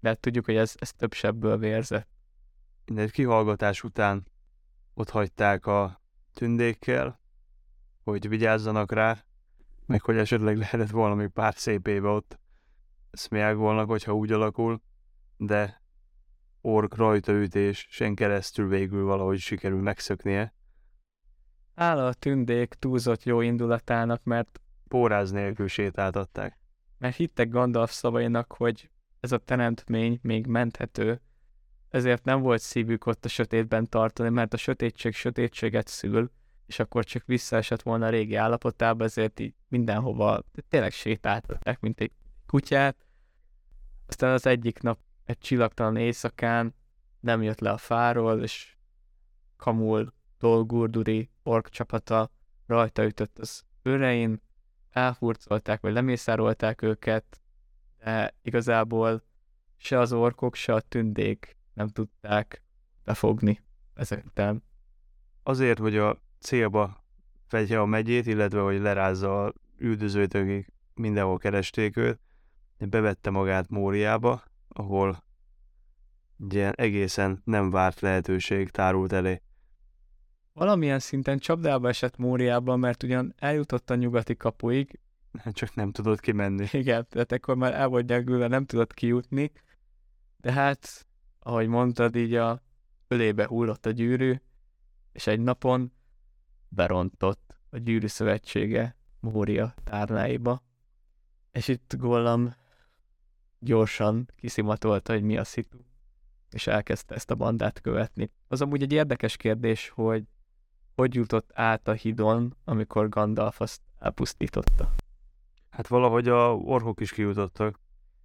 De 0.00 0.08
hát 0.08 0.20
tudjuk, 0.20 0.44
hogy 0.44 0.56
ez, 0.56 0.74
ez 0.78 0.92
több 0.92 1.12
sebből 1.12 1.58
vérzett. 1.58 2.08
Egy 2.94 3.10
kihallgatás 3.10 3.82
után 3.82 4.26
ott 4.94 5.10
hagyták 5.10 5.66
a 5.66 6.00
tündékkel, 6.34 7.20
hogy 8.04 8.28
vigyázzanak 8.28 8.92
rá, 8.92 9.24
meg 9.86 10.00
hogy 10.02 10.16
esetleg 10.16 10.56
lehetett 10.56 10.90
valami 10.90 11.26
pár 11.26 11.54
szép 11.56 11.86
éve 11.86 12.08
ott 12.08 12.38
Smeagolnak, 13.18 13.88
hogyha 13.88 14.14
úgy 14.14 14.32
alakul, 14.32 14.80
de 15.36 15.82
ork 16.60 16.96
rajtaütés 16.96 17.86
sen 17.90 18.14
keresztül 18.14 18.68
végül 18.68 19.04
valahogy 19.04 19.38
sikerül 19.38 19.80
megszöknie. 19.80 20.54
Hála 21.74 22.06
a 22.06 22.12
tündék 22.12 22.74
túlzott 22.74 23.24
jó 23.24 23.40
indulatának, 23.40 24.24
mert 24.24 24.60
póráz 24.88 25.30
nélkül 25.30 25.68
sétáltatták. 25.68 26.58
Mert 26.98 27.16
hittek 27.16 27.48
Gandalf 27.48 27.92
szavainak, 27.92 28.52
hogy 28.52 28.90
ez 29.20 29.32
a 29.32 29.38
teremtmény 29.38 30.18
még 30.22 30.46
menthető, 30.46 31.20
ezért 31.88 32.24
nem 32.24 32.40
volt 32.40 32.60
szívük 32.60 33.06
ott 33.06 33.24
a 33.24 33.28
sötétben 33.28 33.88
tartani, 33.88 34.28
mert 34.28 34.54
a 34.54 34.56
sötétség 34.56 35.14
sötétséget 35.14 35.88
szül, 35.88 36.30
és 36.66 36.78
akkor 36.78 37.04
csak 37.04 37.22
visszaesett 37.26 37.82
volna 37.82 38.06
a 38.06 38.10
régi 38.10 38.34
állapotába, 38.34 39.04
ezért 39.04 39.40
így 39.40 39.54
mindenhova 39.68 40.42
tényleg 40.68 40.92
sétáltatták, 40.92 41.80
mint 41.80 42.00
egy 42.00 42.12
kutyát. 42.46 43.05
Aztán 44.06 44.32
az 44.32 44.46
egyik 44.46 44.80
nap 44.80 44.98
egy 45.24 45.38
csillagtalan 45.38 45.96
éjszakán 45.96 46.74
nem 47.20 47.42
jött 47.42 47.60
le 47.60 47.70
a 47.70 47.76
fáról, 47.76 48.42
és 48.42 48.76
Kamul 49.56 50.12
Dolgurduri 50.38 51.30
ork 51.42 51.68
csapata 51.68 52.30
rajta 52.66 53.04
ütött 53.04 53.38
az 53.38 53.64
őrein, 53.82 54.42
elhurcolták, 54.90 55.80
vagy 55.80 55.92
lemészárolták 55.92 56.82
őket, 56.82 57.40
de 57.98 58.34
igazából 58.42 59.22
se 59.76 59.98
az 59.98 60.12
orkok, 60.12 60.54
se 60.54 60.74
a 60.74 60.80
tündék 60.80 61.56
nem 61.74 61.88
tudták 61.88 62.62
befogni 63.04 63.62
ezekben. 63.94 64.62
Azért, 65.42 65.78
hogy 65.78 65.96
a 65.96 66.18
célba 66.38 67.04
vegye 67.50 67.78
a 67.78 67.86
megyét, 67.86 68.26
illetve 68.26 68.60
hogy 68.60 68.80
lerázza 68.80 69.44
a 69.44 69.52
üldözőt, 69.78 70.34
akik 70.34 70.72
mindenhol 70.94 71.38
keresték 71.38 71.96
őt, 71.96 72.20
bevette 72.78 73.30
magát 73.30 73.68
Móriába, 73.68 74.42
ahol 74.68 75.24
egy 76.38 76.54
ilyen 76.54 76.72
egészen 76.76 77.40
nem 77.44 77.70
várt 77.70 78.00
lehetőség 78.00 78.70
tárult 78.70 79.12
elé. 79.12 79.42
Valamilyen 80.52 80.98
szinten 80.98 81.38
csapdába 81.38 81.88
esett 81.88 82.16
Móriában, 82.16 82.78
mert 82.78 83.02
ugyan 83.02 83.34
eljutott 83.38 83.90
a 83.90 83.94
nyugati 83.94 84.36
kapuig. 84.36 85.00
Csak 85.52 85.74
nem 85.74 85.92
tudott 85.92 86.20
kimenni. 86.20 86.66
Igen, 86.72 87.06
tehát 87.08 87.32
akkor 87.32 87.56
már 87.56 87.74
el 87.74 87.88
volt 87.88 88.06
gyengülve, 88.06 88.46
nem 88.46 88.64
tudott 88.64 88.94
kijutni. 88.94 89.52
De 90.36 90.52
hát, 90.52 91.06
ahogy 91.38 91.68
mondtad, 91.68 92.16
így 92.16 92.34
a 92.34 92.62
ölébe 93.08 93.46
hullott 93.46 93.86
a 93.86 93.90
gyűrű, 93.90 94.34
és 95.12 95.26
egy 95.26 95.40
napon 95.40 95.92
berontott 96.68 97.54
a 97.70 97.78
gyűrű 97.78 98.06
szövetsége 98.06 98.96
Mória 99.20 99.74
tárnáiba. 99.84 100.62
És 101.52 101.68
itt 101.68 101.94
Gollam 101.98 102.54
gyorsan 103.58 104.30
kiszimatolta, 104.36 105.12
hogy 105.12 105.22
mi 105.22 105.36
a 105.36 105.44
szitu, 105.44 105.78
és 106.50 106.66
elkezdte 106.66 107.14
ezt 107.14 107.30
a 107.30 107.34
bandát 107.34 107.80
követni. 107.80 108.30
Az 108.48 108.60
amúgy 108.60 108.82
egy 108.82 108.92
érdekes 108.92 109.36
kérdés, 109.36 109.88
hogy 109.88 110.24
hogy 110.96 111.14
jutott 111.14 111.50
át 111.54 111.88
a 111.88 111.92
hidon, 111.92 112.56
amikor 112.64 113.08
Gandalf 113.08 113.60
azt 113.60 113.80
elpusztította. 113.98 114.94
Hát 115.70 115.86
valahogy 115.86 116.28
a 116.28 116.54
orkok 116.54 117.00
is 117.00 117.12
kijutottak. 117.12 117.80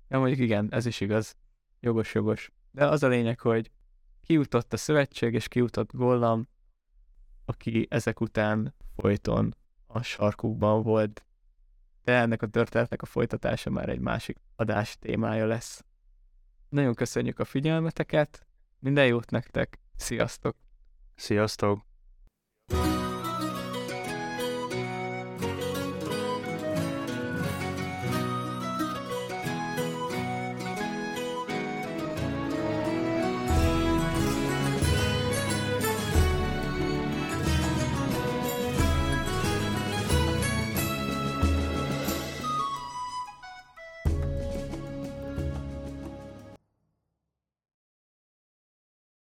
Ja, 0.10 0.20
mondjuk 0.20 0.40
igen, 0.40 0.68
ez 0.72 0.86
is 0.86 1.02
igaz. 1.02 1.36
Jogos, 1.80 2.14
jogos. 2.14 2.52
De 2.72 2.88
az 2.88 3.04
a 3.04 3.08
lényeg, 3.08 3.40
hogy 3.40 3.72
kijutott 4.22 4.74
a 4.74 4.78
szövetség, 4.78 5.34
és 5.34 5.48
kijutott 5.48 5.94
Gollam, 5.94 6.48
aki 7.46 7.88
ezek 7.90 8.22
után 8.22 8.74
folyton 8.96 9.56
a 9.88 10.02
sarkukban 10.02 10.84
volt. 10.84 11.26
De 12.04 12.14
ennek 12.14 12.42
a 12.42 12.48
történetnek 12.48 13.02
a 13.02 13.06
folytatása 13.06 13.70
már 13.70 13.90
egy 13.90 14.00
másik 14.00 14.38
adás 14.56 14.98
témája 15.00 15.46
lesz. 15.46 15.84
Nagyon 16.70 16.94
köszönjük 16.94 17.40
a 17.40 17.46
figyelmeteket, 17.46 18.46
minden 18.80 19.06
jót 19.06 19.32
nektek, 19.32 19.80
sziasztok! 19.96 20.56
Sziasztok! 21.16 21.86